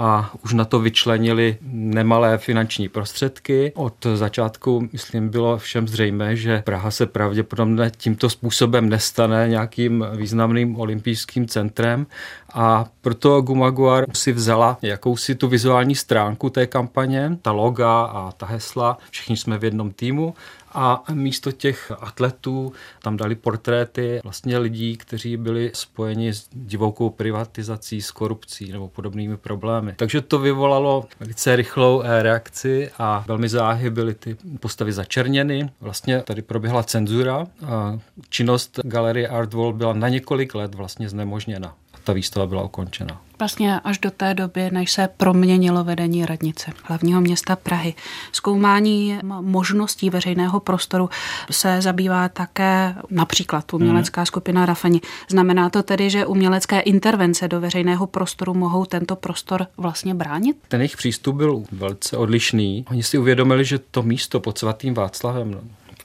a 0.00 0.30
už 0.44 0.54
na 0.54 0.64
to 0.64 0.80
vyčlenili 0.80 1.56
nemalé 1.72 2.38
finanční 2.38 2.88
prostředky. 2.88 3.72
Od 3.76 4.06
začátku, 4.14 4.88
myslím, 4.92 5.28
bylo 5.28 5.58
všem 5.58 5.88
zřejmé, 5.88 6.36
že 6.36 6.62
Praha 6.64 6.90
se 6.90 7.06
pravděpodobně 7.06 7.90
tímto 7.96 8.30
způsobem 8.30 8.88
nestane 8.88 9.48
nějakým 9.48 10.06
významným 10.16 10.80
olympijským 10.80 11.48
centrem. 11.48 12.06
A 12.54 12.86
proto 13.00 13.40
Gumaguar 13.40 14.04
si 14.14 14.32
vzala 14.32 14.78
jakousi 14.82 15.34
tu 15.34 15.48
vizuální 15.48 15.94
stránku 15.94 16.50
té 16.50 16.66
kampaně, 16.66 17.38
ta 17.42 17.52
loga 17.52 18.02
a 18.02 18.32
ta 18.32 18.46
hesla, 18.46 18.98
všichni 19.10 19.36
jsme 19.36 19.58
v 19.58 19.64
jednom 19.64 19.90
týmu 19.90 20.34
a 20.72 21.04
místo 21.12 21.52
těch 21.52 21.92
atletů 22.00 22.72
tam 23.02 23.16
dali 23.16 23.34
portréty 23.34 24.20
vlastně 24.24 24.58
lidí, 24.58 24.96
kteří 24.96 25.36
byli 25.36 25.70
spojeni 25.74 26.32
s 26.32 26.48
divokou 26.52 27.10
privatizací, 27.10 28.02
s 28.02 28.10
korupcí 28.10 28.72
nebo 28.72 28.88
podobnými 28.88 29.36
problémy. 29.36 29.94
Takže 29.96 30.20
to 30.20 30.38
vyvolalo 30.38 31.06
velice 31.20 31.56
rychlou 31.56 32.02
eh, 32.02 32.22
reakci 32.22 32.90
a 32.98 33.24
velmi 33.26 33.48
záhy 33.48 33.90
byly 33.90 34.14
ty 34.14 34.36
postavy 34.60 34.92
začerněny. 34.92 35.70
Vlastně 35.80 36.22
tady 36.22 36.42
proběhla 36.42 36.82
cenzura 36.82 37.46
a 37.66 37.98
činnost 38.28 38.80
galerie 38.84 39.28
Art 39.28 39.54
Wall 39.54 39.72
byla 39.72 39.92
na 39.92 40.08
několik 40.08 40.54
let 40.54 40.74
vlastně 40.74 41.08
znemožněna. 41.08 41.74
Ta 42.04 42.12
výstava 42.12 42.46
byla 42.46 42.62
ukončena. 42.62 43.20
Vlastně 43.40 43.80
až 43.80 43.98
do 43.98 44.10
té 44.10 44.34
doby, 44.34 44.70
než 44.70 44.92
se 44.92 45.08
proměnilo 45.16 45.84
vedení 45.84 46.26
radnice 46.26 46.72
hlavního 46.84 47.20
města 47.20 47.56
Prahy. 47.56 47.94
Zkoumání 48.32 49.18
možností 49.40 50.10
veřejného 50.10 50.60
prostoru 50.60 51.10
se 51.50 51.82
zabývá 51.82 52.28
také 52.28 52.94
například 53.10 53.74
umělecká 53.74 54.24
skupina 54.24 54.66
Rafani. 54.66 55.00
Znamená 55.28 55.70
to 55.70 55.82
tedy, 55.82 56.10
že 56.10 56.26
umělecké 56.26 56.80
intervence 56.80 57.48
do 57.48 57.60
veřejného 57.60 58.06
prostoru 58.06 58.54
mohou 58.54 58.84
tento 58.84 59.16
prostor 59.16 59.66
vlastně 59.76 60.14
bránit? 60.14 60.56
Ten 60.68 60.80
jejich 60.80 60.96
přístup 60.96 61.36
byl 61.36 61.62
velice 61.72 62.16
odlišný. 62.16 62.84
Oni 62.90 63.02
si 63.02 63.18
uvědomili, 63.18 63.64
že 63.64 63.78
to 63.78 64.02
místo 64.02 64.40
pod 64.40 64.58
svatým 64.58 64.94
Václavem 64.94 65.60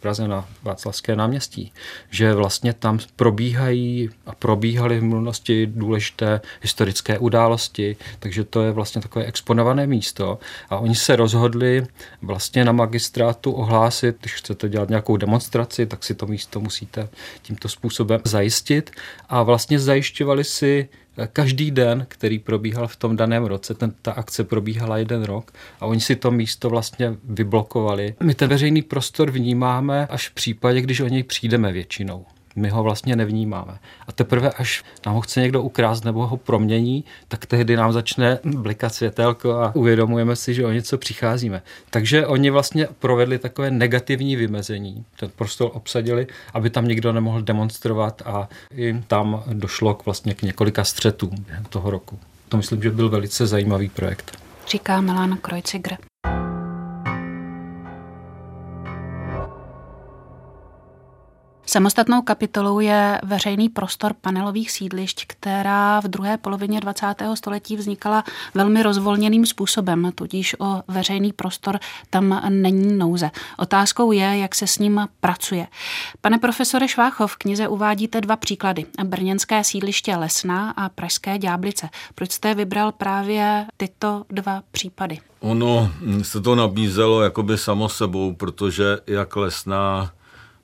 Praze 0.06 0.28
na 0.28 0.46
Václavské 0.64 1.16
náměstí, 1.16 1.72
že 2.10 2.34
vlastně 2.34 2.74
tam 2.74 3.00
probíhají 3.16 4.10
a 4.26 4.36
probíhaly 4.36 5.00
v 5.00 5.04
minulosti 5.04 5.68
důležité 5.68 6.42
historické 6.62 7.20
události, 7.20 7.98
takže 8.20 8.44
to 8.44 8.64
je 8.64 8.72
vlastně 8.72 9.02
takové 9.02 9.26
exponované 9.26 9.88
místo. 9.88 10.40
A 10.70 10.78
oni 10.78 10.96
se 10.96 11.16
rozhodli 11.16 11.88
vlastně 12.22 12.66
na 12.66 12.72
magistrátu 12.72 13.52
ohlásit, 13.52 14.16
když 14.20 14.34
chcete 14.34 14.70
dělat 14.70 14.90
nějakou 14.90 15.18
demonstraci, 15.18 15.86
tak 15.86 16.04
si 16.04 16.16
to 16.16 16.26
místo 16.26 16.60
musíte 16.60 17.10
tímto 17.42 17.70
způsobem 17.70 18.22
zajistit. 18.24 18.92
A 19.30 19.44
vlastně 19.44 19.80
zajišťovali 19.80 20.44
si 20.44 20.90
každý 21.34 21.72
den, 21.72 22.06
který 22.10 22.40
probíhal 22.40 22.88
v 22.88 22.96
tom 22.96 23.16
daném 23.16 23.44
roce, 23.44 23.74
ten, 23.74 23.94
ta 24.02 24.12
akce 24.12 24.44
probíhala 24.44 24.98
jeden 24.98 25.24
rok 25.24 25.52
a 25.80 25.86
oni 25.86 26.02
si 26.02 26.16
to 26.16 26.32
místo 26.32 26.70
vlastně 26.70 27.16
vyblokovali. 27.24 28.16
My 28.24 28.36
ten 28.36 28.50
veřejný 28.50 28.82
prostor 28.82 29.32
vnímáme 29.32 30.08
až 30.08 30.30
v 30.30 30.34
případě, 30.34 30.82
když 30.82 31.00
o 31.00 31.08
něj 31.08 31.24
přijdeme 31.24 31.72
většinou 31.72 32.26
my 32.56 32.70
ho 32.70 32.84
vlastně 32.84 33.16
nevnímáme. 33.16 33.78
A 34.08 34.12
teprve, 34.12 34.50
až 34.50 34.84
nám 35.06 35.16
ho 35.16 35.22
chce 35.22 35.42
někdo 35.42 35.62
ukrást 35.64 36.06
nebo 36.06 36.28
ho 36.28 36.38
promění, 36.38 37.04
tak 37.28 37.46
tehdy 37.46 37.76
nám 37.76 37.94
začne 37.94 38.40
blikat 38.44 38.94
světelko 38.94 39.52
a 39.52 39.76
uvědomujeme 39.76 40.36
si, 40.36 40.54
že 40.54 40.66
o 40.66 40.72
něco 40.72 40.98
přicházíme. 40.98 41.62
Takže 41.90 42.28
oni 42.28 42.50
vlastně 42.50 42.88
provedli 43.00 43.40
takové 43.40 43.72
negativní 43.72 44.36
vymezení. 44.36 45.06
Ten 45.20 45.30
prostor 45.36 45.72
obsadili, 45.74 46.28
aby 46.54 46.70
tam 46.70 46.88
nikdo 46.88 47.14
nemohl 47.14 47.42
demonstrovat 47.42 48.22
a 48.26 48.50
i 48.76 49.04
tam 49.08 49.44
došlo 49.54 49.94
k 49.94 50.06
vlastně 50.06 50.34
k 50.34 50.42
několika 50.42 50.84
střetům 50.84 51.36
během 51.48 51.66
toho 51.66 51.90
roku. 51.90 52.20
To 52.50 52.58
myslím, 52.58 52.84
že 52.84 52.92
byl 52.92 53.10
velice 53.10 53.48
zajímavý 53.48 53.90
projekt. 53.90 54.38
Říká 54.68 55.02
Milana 55.02 55.38
Krojcigr. 55.38 55.94
Samostatnou 61.66 62.22
kapitolou 62.22 62.80
je 62.80 63.22
veřejný 63.24 63.70
prostor 63.70 64.14
panelových 64.22 64.72
sídlišť, 64.72 65.26
která 65.28 66.00
v 66.00 66.04
druhé 66.04 66.38
polovině 66.38 66.80
20. 66.80 67.06
století 67.34 67.76
vznikala 67.76 68.24
velmi 68.54 68.84
rozvolněným 68.84 69.46
způsobem, 69.46 70.12
tudíž 70.16 70.56
o 70.60 70.84
veřejný 70.88 71.34
prostor 71.34 71.80
tam 72.10 72.42
není 72.50 72.98
nouze. 72.98 73.32
Otázkou 73.58 74.12
je, 74.12 74.38
jak 74.38 74.56
se 74.56 74.68
s 74.68 74.80
ním 74.80 75.08
pracuje. 75.20 75.68
Pane 76.22 76.38
profesore 76.38 76.88
Šváchov, 76.88 77.32
v 77.32 77.36
knize 77.36 77.68
uvádíte 77.68 78.22
dva 78.22 78.36
příklady. 78.36 78.86
Brněnské 79.04 79.64
sídliště 79.64 80.16
Lesná 80.16 80.72
a 80.72 80.90
Pražské 80.90 81.38
Ďáblice. 81.38 81.90
Proč 82.16 82.32
jste 82.32 82.54
vybral 82.56 82.92
právě 82.92 83.66
tyto 83.78 84.24
dva 84.30 84.64
případy? 84.72 85.20
Ono 85.40 85.92
se 86.22 86.42
to 86.42 86.56
nabízelo 86.56 87.22
jakoby 87.22 87.58
samo 87.58 87.90
sebou, 87.90 88.34
protože 88.34 88.98
jak 89.08 89.36
Lesná 89.36 90.12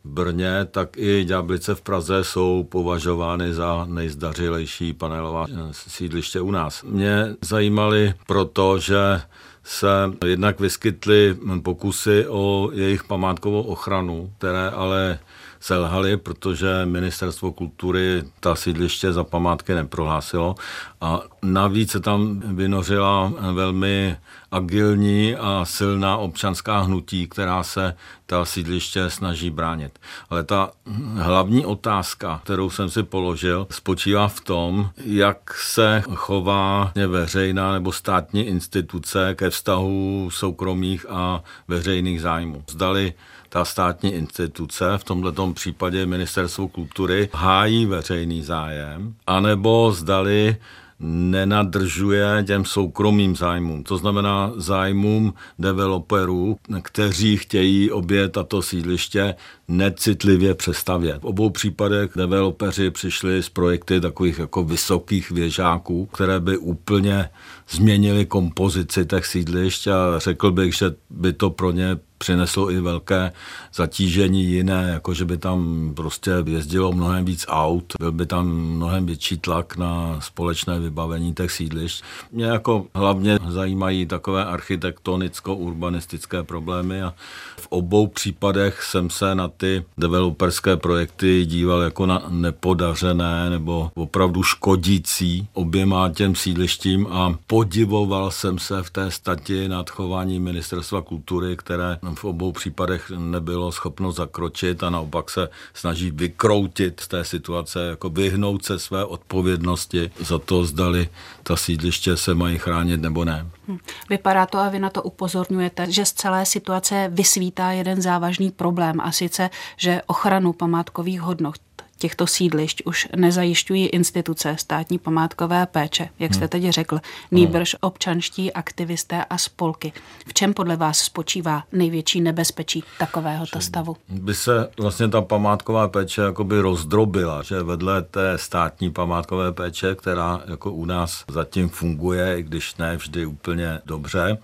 Brně, 0.03 0.65
tak 0.71 0.97
i 0.97 1.23
Ďáblice 1.23 1.75
v 1.75 1.81
Praze 1.81 2.23
jsou 2.23 2.63
považovány 2.63 3.53
za 3.53 3.85
nejzdařilejší 3.85 4.93
panelová 4.93 5.45
eh, 5.49 5.55
sídliště 5.71 6.41
u 6.41 6.51
nás. 6.51 6.83
Mě 6.83 7.35
zajímaly 7.41 8.13
proto, 8.27 8.79
že 8.79 9.21
se 9.63 9.87
jednak 10.25 10.59
vyskytly 10.59 11.37
pokusy 11.63 12.27
o 12.27 12.69
jejich 12.73 13.03
památkovou 13.03 13.61
ochranu, 13.61 14.33
které 14.37 14.69
ale 14.69 15.19
selhaly, 15.61 16.17
protože 16.17 16.85
ministerstvo 16.85 17.51
kultury 17.51 18.23
ta 18.39 18.55
sídliště 18.55 19.13
za 19.13 19.23
památky 19.23 19.73
neprohlásilo 19.73 20.55
a 21.01 21.21
navíc 21.43 21.91
se 21.91 21.99
tam 21.99 22.39
vynořila 22.39 23.33
velmi 23.53 24.17
agilní 24.51 25.35
a 25.35 25.61
silná 25.65 26.17
občanská 26.17 26.79
hnutí, 26.79 27.27
která 27.27 27.63
se 27.63 27.95
ta 28.25 28.45
sídliště 28.45 29.09
snaží 29.09 29.49
bránit. 29.49 29.99
Ale 30.29 30.43
ta 30.43 30.71
hlavní 31.15 31.65
otázka, 31.65 32.41
kterou 32.43 32.69
jsem 32.69 32.89
si 32.89 33.03
položil, 33.03 33.67
spočívá 33.71 34.27
v 34.27 34.41
tom, 34.41 34.89
jak 35.05 35.53
se 35.53 36.03
chová 36.15 36.91
veřejná 37.07 37.73
nebo 37.73 37.91
státní 37.91 38.47
instituce 38.47 39.35
ke 39.35 39.49
vztahu 39.49 40.29
soukromých 40.31 41.05
a 41.09 41.43
veřejných 41.67 42.21
zájmů. 42.21 42.63
Zdali 42.69 43.13
ta 43.53 43.65
státní 43.65 44.13
instituce, 44.13 44.85
v 44.97 45.03
tomto 45.03 45.53
případě 45.53 46.05
Ministerstvo 46.05 46.67
kultury, 46.67 47.29
hájí 47.33 47.85
veřejný 47.85 48.41
zájem, 48.41 49.13
anebo 49.27 49.91
zdali 49.91 50.55
nenadržuje 51.03 52.43
těm 52.47 52.65
soukromým 52.65 53.35
zájmům. 53.35 53.83
To 53.83 53.97
znamená 53.97 54.51
zájmům 54.55 55.33
developerů, 55.59 56.57
kteří 56.81 57.37
chtějí 57.37 57.91
obě 57.91 58.29
tato 58.29 58.61
sídliště 58.61 59.35
necitlivě 59.67 60.55
přestavět. 60.55 61.21
V 61.21 61.25
obou 61.25 61.49
případech 61.49 62.11
developeři 62.15 62.91
přišli 62.91 63.43
s 63.43 63.49
projekty 63.49 64.01
takových 64.01 64.39
jako 64.39 64.63
vysokých 64.63 65.31
věžáků, 65.31 66.05
které 66.05 66.39
by 66.39 66.57
úplně 66.57 67.29
změnili 67.69 68.25
kompozici 68.25 69.05
těch 69.05 69.25
sídlišť 69.25 69.87
a 69.87 70.19
řekl 70.19 70.51
bych, 70.51 70.75
že 70.75 70.91
by 71.09 71.33
to 71.33 71.49
pro 71.49 71.71
ně 71.71 71.97
přineslo 72.21 72.71
i 72.71 72.79
velké 72.79 73.31
zatížení 73.73 74.43
jiné, 74.43 74.89
jako 74.93 75.13
že 75.13 75.25
by 75.25 75.37
tam 75.37 75.91
prostě 75.95 76.31
jezdilo 76.45 76.91
mnohem 76.91 77.25
víc 77.25 77.45
aut, 77.49 77.93
byl 77.99 78.11
by 78.11 78.25
tam 78.25 78.47
mnohem 78.47 79.05
větší 79.05 79.37
tlak 79.37 79.77
na 79.77 80.21
společné 80.21 80.79
vybavení 80.79 81.33
těch 81.33 81.51
sídlišť. 81.51 82.03
Mě 82.31 82.45
jako 82.45 82.85
hlavně 82.95 83.39
zajímají 83.47 84.05
takové 84.05 84.45
architektonicko-urbanistické 84.45 86.43
problémy 86.43 87.01
a 87.01 87.13
v 87.57 87.67
obou 87.69 88.07
případech 88.07 88.83
jsem 88.83 89.09
se 89.09 89.35
na 89.35 89.47
ty 89.47 89.83
developerské 89.97 90.77
projekty 90.77 91.45
díval 91.45 91.81
jako 91.81 92.05
na 92.05 92.21
nepodařené 92.29 93.49
nebo 93.49 93.91
opravdu 93.95 94.43
škodící 94.43 95.47
oběma 95.53 96.09
těm 96.09 96.35
sídlištím 96.35 97.07
a 97.09 97.35
podivoval 97.47 98.31
jsem 98.31 98.59
se 98.59 98.83
v 98.83 98.89
té 98.89 99.11
stati 99.11 99.67
nad 99.67 99.89
chování 99.89 100.39
ministerstva 100.39 101.01
kultury, 101.01 101.57
které 101.57 101.97
v 102.15 102.25
obou 102.25 102.51
případech 102.51 103.11
nebylo 103.17 103.71
schopno 103.71 104.11
zakročit 104.11 104.83
a 104.83 104.89
naopak 104.89 105.29
se 105.29 105.49
snaží 105.73 106.11
vykroutit 106.11 106.99
z 106.99 107.07
té 107.07 107.25
situace, 107.25 107.87
jako 107.87 108.09
vyhnout 108.09 108.65
se 108.65 108.79
své 108.79 109.05
odpovědnosti 109.05 110.11
za 110.19 110.39
to, 110.39 110.65
zdali 110.65 111.09
ta 111.43 111.55
sídliště 111.55 112.17
se 112.17 112.33
mají 112.33 112.57
chránit 112.57 113.01
nebo 113.01 113.25
ne. 113.25 113.47
Hm. 113.67 113.77
Vypadá 114.09 114.45
to 114.45 114.57
a 114.57 114.69
vy 114.69 114.79
na 114.79 114.89
to 114.89 115.03
upozorňujete, 115.03 115.91
že 115.91 116.05
z 116.05 116.13
celé 116.13 116.45
situace 116.45 117.09
vysvítá 117.13 117.71
jeden 117.71 118.01
závažný 118.01 118.51
problém 118.51 119.01
a 119.01 119.11
sice, 119.11 119.49
že 119.77 120.01
ochranu 120.07 120.53
památkových 120.53 121.21
hodnot 121.21 121.55
těchto 122.01 122.27
sídlišť 122.27 122.81
už 122.85 123.07
nezajišťují 123.15 123.85
instituce 123.85 124.55
státní 124.59 124.99
památkové 124.99 125.65
péče, 125.65 126.09
jak 126.19 126.33
jste 126.33 126.43
hmm. 126.43 126.49
teď 126.49 126.69
řekl, 126.69 126.99
nýbrž 127.31 127.75
občanští 127.81 128.53
aktivisté 128.53 129.25
a 129.25 129.37
spolky. 129.37 129.93
V 130.27 130.33
čem 130.33 130.53
podle 130.53 130.75
vás 130.75 130.99
spočívá 130.99 131.63
největší 131.71 132.21
nebezpečí 132.21 132.83
takovéhoto 132.99 133.61
stavu? 133.61 133.97
By 134.09 134.33
se 134.33 134.69
vlastně 134.79 135.07
ta 135.07 135.21
památková 135.21 135.87
péče 135.87 136.21
jakoby 136.21 136.59
rozdrobila, 136.59 137.43
že 137.43 137.63
vedle 137.63 138.01
té 138.01 138.37
státní 138.37 138.91
památkové 138.91 139.51
péče, 139.51 139.95
která 139.95 140.41
jako 140.47 140.71
u 140.71 140.85
nás 140.85 141.23
zatím 141.27 141.69
funguje, 141.69 142.39
i 142.39 142.43
když 142.43 142.75
ne 142.75 142.97
vždy 142.97 143.25
úplně 143.25 143.81
dobře, 143.85 144.37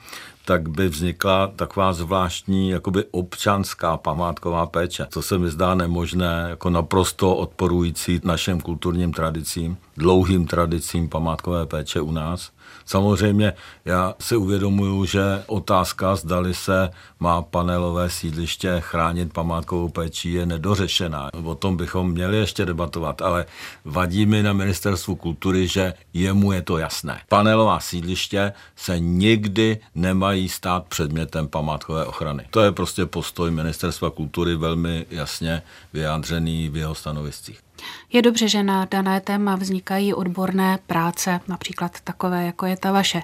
tak 0.47 0.69
by 0.69 0.89
vznikla 0.89 1.47
taková 1.47 1.93
zvláštní 1.93 2.69
jakoby 2.69 3.03
občanská 3.11 3.97
památková 3.97 4.65
péče, 4.65 5.07
co 5.09 5.21
se 5.21 5.37
mi 5.37 5.49
zdá 5.49 5.75
nemožné, 5.75 6.45
jako 6.49 6.69
naprosto 6.69 7.35
odporující 7.35 8.21
našim 8.23 8.61
kulturním 8.61 9.13
tradicím, 9.13 9.77
dlouhým 9.97 10.47
tradicím 10.47 11.09
památkové 11.09 11.65
péče 11.65 12.01
u 12.01 12.11
nás. 12.11 12.51
Samozřejmě 12.85 13.53
já 13.85 14.13
si 14.19 14.35
uvědomuju, 14.35 15.05
že 15.05 15.43
otázka, 15.47 16.15
zdali 16.15 16.53
se 16.53 16.89
má 17.19 17.41
panelové 17.41 18.09
sídliště 18.09 18.75
chránit 18.79 19.33
památkovou 19.33 19.89
péčí, 19.89 20.33
je 20.33 20.45
nedořešená. 20.45 21.29
O 21.43 21.55
tom 21.55 21.77
bychom 21.77 22.11
měli 22.11 22.37
ještě 22.37 22.65
debatovat, 22.65 23.21
ale 23.21 23.45
vadí 23.85 24.25
mi 24.25 24.43
na 24.43 24.53
ministerstvu 24.53 25.15
kultury, 25.15 25.67
že 25.67 25.93
jemu 26.13 26.51
je 26.51 26.61
to 26.61 26.77
jasné. 26.77 27.21
Panelová 27.29 27.79
sídliště 27.79 28.53
se 28.75 28.99
nikdy 28.99 29.79
nemají 29.95 30.49
stát 30.49 30.85
předmětem 30.85 31.47
památkové 31.47 32.05
ochrany. 32.05 32.45
To 32.49 32.61
je 32.61 32.71
prostě 32.71 33.05
postoj 33.05 33.51
ministerstva 33.51 34.09
kultury 34.09 34.55
velmi 34.55 35.05
jasně 35.09 35.61
vyjádřený 35.93 36.69
v 36.69 36.77
jeho 36.77 36.95
stanoviscích. 36.95 37.66
Je 38.13 38.21
dobře, 38.21 38.47
že 38.47 38.63
na 38.63 38.85
dané 38.85 39.21
téma 39.21 39.55
vznikají 39.55 40.13
odborné 40.13 40.79
práce, 40.87 41.39
například 41.47 41.99
takové, 42.03 42.45
jako 42.45 42.65
je 42.65 42.77
ta 42.77 42.91
vaše. 42.91 43.21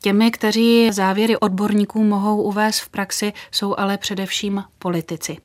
Těmi, 0.00 0.30
kteří 0.30 0.92
závěry 0.92 1.36
odborníků 1.36 2.04
mohou 2.04 2.42
uvést 2.42 2.80
v 2.80 2.88
praxi, 2.88 3.32
jsou 3.50 3.74
ale 3.78 3.98
především 3.98 4.64
politici. 4.78 5.36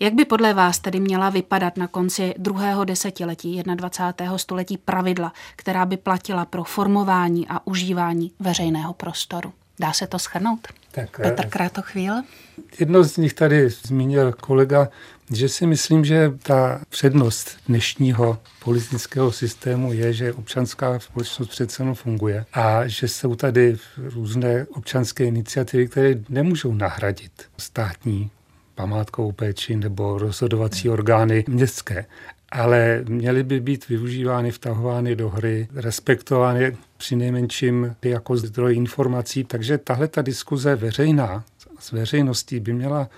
Jak 0.00 0.14
by 0.14 0.24
podle 0.24 0.54
vás 0.54 0.78
tedy 0.78 1.00
měla 1.00 1.30
vypadat 1.30 1.76
na 1.76 1.86
konci 1.86 2.34
druhého 2.38 2.84
desetiletí 2.84 3.62
21. 3.74 4.38
století 4.38 4.78
pravidla, 4.78 5.32
která 5.56 5.86
by 5.86 5.96
platila 5.96 6.44
pro 6.44 6.64
formování 6.64 7.48
a 7.48 7.66
užívání 7.66 8.32
veřejného 8.40 8.94
prostoru? 8.94 9.52
Dá 9.80 9.92
se 9.92 10.06
to 10.06 10.18
schrnout? 10.18 10.68
Tak, 10.92 11.16
Petr 11.16 11.46
eh, 11.46 11.48
Krátochvíl? 11.48 12.14
Jedno 12.78 13.04
z 13.04 13.16
nich 13.16 13.34
tady 13.34 13.70
zmínil 13.70 14.32
kolega, 14.32 14.88
že 15.30 15.48
si 15.48 15.66
myslím, 15.66 16.04
že 16.04 16.32
ta 16.42 16.80
přednost 16.88 17.56
dnešního 17.68 18.38
politického 18.64 19.32
systému 19.32 19.92
je, 19.92 20.12
že 20.12 20.32
občanská 20.32 20.98
společnost 20.98 21.48
přece 21.48 21.82
jenom 21.82 21.94
funguje 21.94 22.44
a 22.52 22.86
že 22.86 23.08
jsou 23.08 23.34
tady 23.34 23.76
různé 23.96 24.66
občanské 24.70 25.24
iniciativy, 25.24 25.88
které 25.88 26.14
nemůžou 26.28 26.74
nahradit 26.74 27.32
státní 27.58 28.30
památkovou 28.74 29.32
péči 29.32 29.76
nebo 29.76 30.18
rozhodovací 30.18 30.88
orgány 30.88 31.44
městské 31.48 32.06
ale 32.54 33.04
měly 33.08 33.42
by 33.42 33.60
být 33.60 33.88
využívány, 33.88 34.50
vtahovány 34.50 35.16
do 35.16 35.28
hry, 35.28 35.68
respektovány 35.74 36.76
při 36.96 37.16
nejmenším 37.16 37.96
jako 38.02 38.36
zdroj 38.36 38.76
informací. 38.76 39.44
Takže 39.44 39.78
tahle 39.78 40.08
ta 40.08 40.22
diskuze 40.22 40.76
veřejná 40.76 41.44
s 41.78 41.92
veřejností 41.92 42.60
by 42.60 42.72
měla 42.72 43.08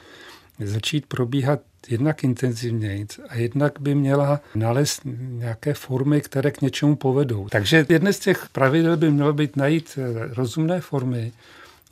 začít 0.65 1.07
probíhat 1.07 1.61
jednak 1.89 2.25
intenzivněji 2.25 3.07
a 3.29 3.35
jednak 3.35 3.81
by 3.81 3.95
měla 3.95 4.41
nalézt 4.55 5.01
nějaké 5.21 5.75
formy, 5.75 6.21
které 6.21 6.51
k 6.51 6.61
něčemu 6.61 6.97
povedou. 6.97 7.49
Takže 7.49 7.87
jedné 7.89 8.13
z 8.13 8.19
těch 8.19 8.49
pravidel 8.53 8.97
by 8.97 9.11
mělo 9.11 9.33
být 9.33 9.57
najít 9.57 9.99
rozumné 10.37 10.81
formy, 10.81 11.33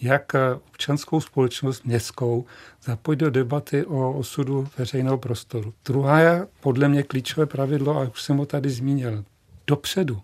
jak 0.01 0.33
občanskou 0.69 1.21
společnost 1.21 1.85
městskou 1.85 2.45
zapojit 2.85 3.17
do 3.17 3.31
debaty 3.31 3.85
o 3.85 4.13
osudu 4.13 4.69
veřejného 4.79 5.19
prostoru. 5.19 5.75
Druhá 5.85 6.21
je 6.21 6.47
podle 6.61 6.89
mě 6.89 7.03
klíčové 7.03 7.47
pravidlo, 7.47 7.99
a 7.99 8.09
už 8.09 8.23
jsem 8.23 8.37
ho 8.37 8.47
tady 8.47 8.71
zmínil, 8.71 9.25
dopředu 9.67 10.21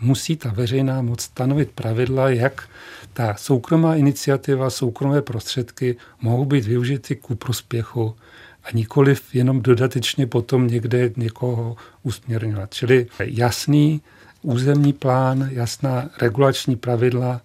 musí 0.00 0.36
ta 0.36 0.50
veřejná 0.50 1.02
moc 1.02 1.22
stanovit 1.22 1.70
pravidla, 1.70 2.28
jak 2.28 2.68
ta 3.12 3.34
soukromá 3.34 3.96
iniciativa, 3.96 4.70
soukromé 4.70 5.22
prostředky 5.22 5.96
mohou 6.20 6.44
být 6.44 6.64
využity 6.64 7.16
ku 7.16 7.34
prospěchu 7.34 8.16
a 8.64 8.68
nikoliv 8.74 9.34
jenom 9.34 9.62
dodatečně 9.62 10.26
potom 10.26 10.66
někde 10.66 11.10
někoho 11.16 11.76
usměrňovat. 12.02 12.74
Čili 12.74 13.06
jasný 13.20 14.00
územní 14.42 14.92
plán, 14.92 15.48
jasná 15.50 16.08
regulační 16.20 16.76
pravidla 16.76 17.40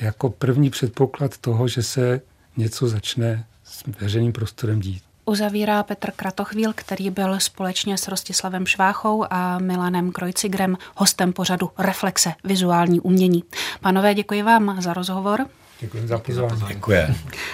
jako 0.00 0.30
první 0.30 0.70
předpoklad 0.70 1.38
toho, 1.38 1.68
že 1.68 1.82
se 1.82 2.20
něco 2.56 2.88
začne 2.88 3.44
s 3.64 3.82
veřejným 4.00 4.32
prostorem 4.32 4.80
dít. 4.80 5.02
Uzavírá 5.26 5.82
Petr 5.82 6.10
Kratochvíl, 6.10 6.72
který 6.74 7.10
byl 7.10 7.40
společně 7.40 7.98
s 7.98 8.08
Rostislavem 8.08 8.66
Šváchou 8.66 9.24
a 9.30 9.58
Milanem 9.58 10.12
Krojcigrem 10.12 10.76
hostem 10.96 11.32
pořadu 11.32 11.70
Reflexe 11.78 12.32
vizuální 12.44 13.00
umění. 13.00 13.44
Panové, 13.80 14.14
děkuji 14.14 14.42
vám 14.42 14.82
za 14.82 14.92
rozhovor. 14.92 15.46
Děkuji 15.84 16.06
za 16.06 16.18
pozvání. 16.18 16.74
Děkuji. 16.74 16.98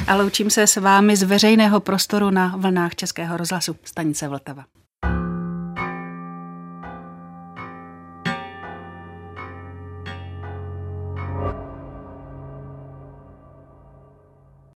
A 0.07 0.17
loučím 0.17 0.51
se 0.51 0.67
s 0.67 0.77
vámi 0.77 1.17
z 1.17 1.23
veřejného 1.23 1.81
prostoru 1.81 2.31
na 2.31 2.57
vlnách 2.57 2.95
Českého 2.95 3.37
rozhlasu 3.37 3.77
stanice 3.85 4.29
Vltava. 4.29 4.65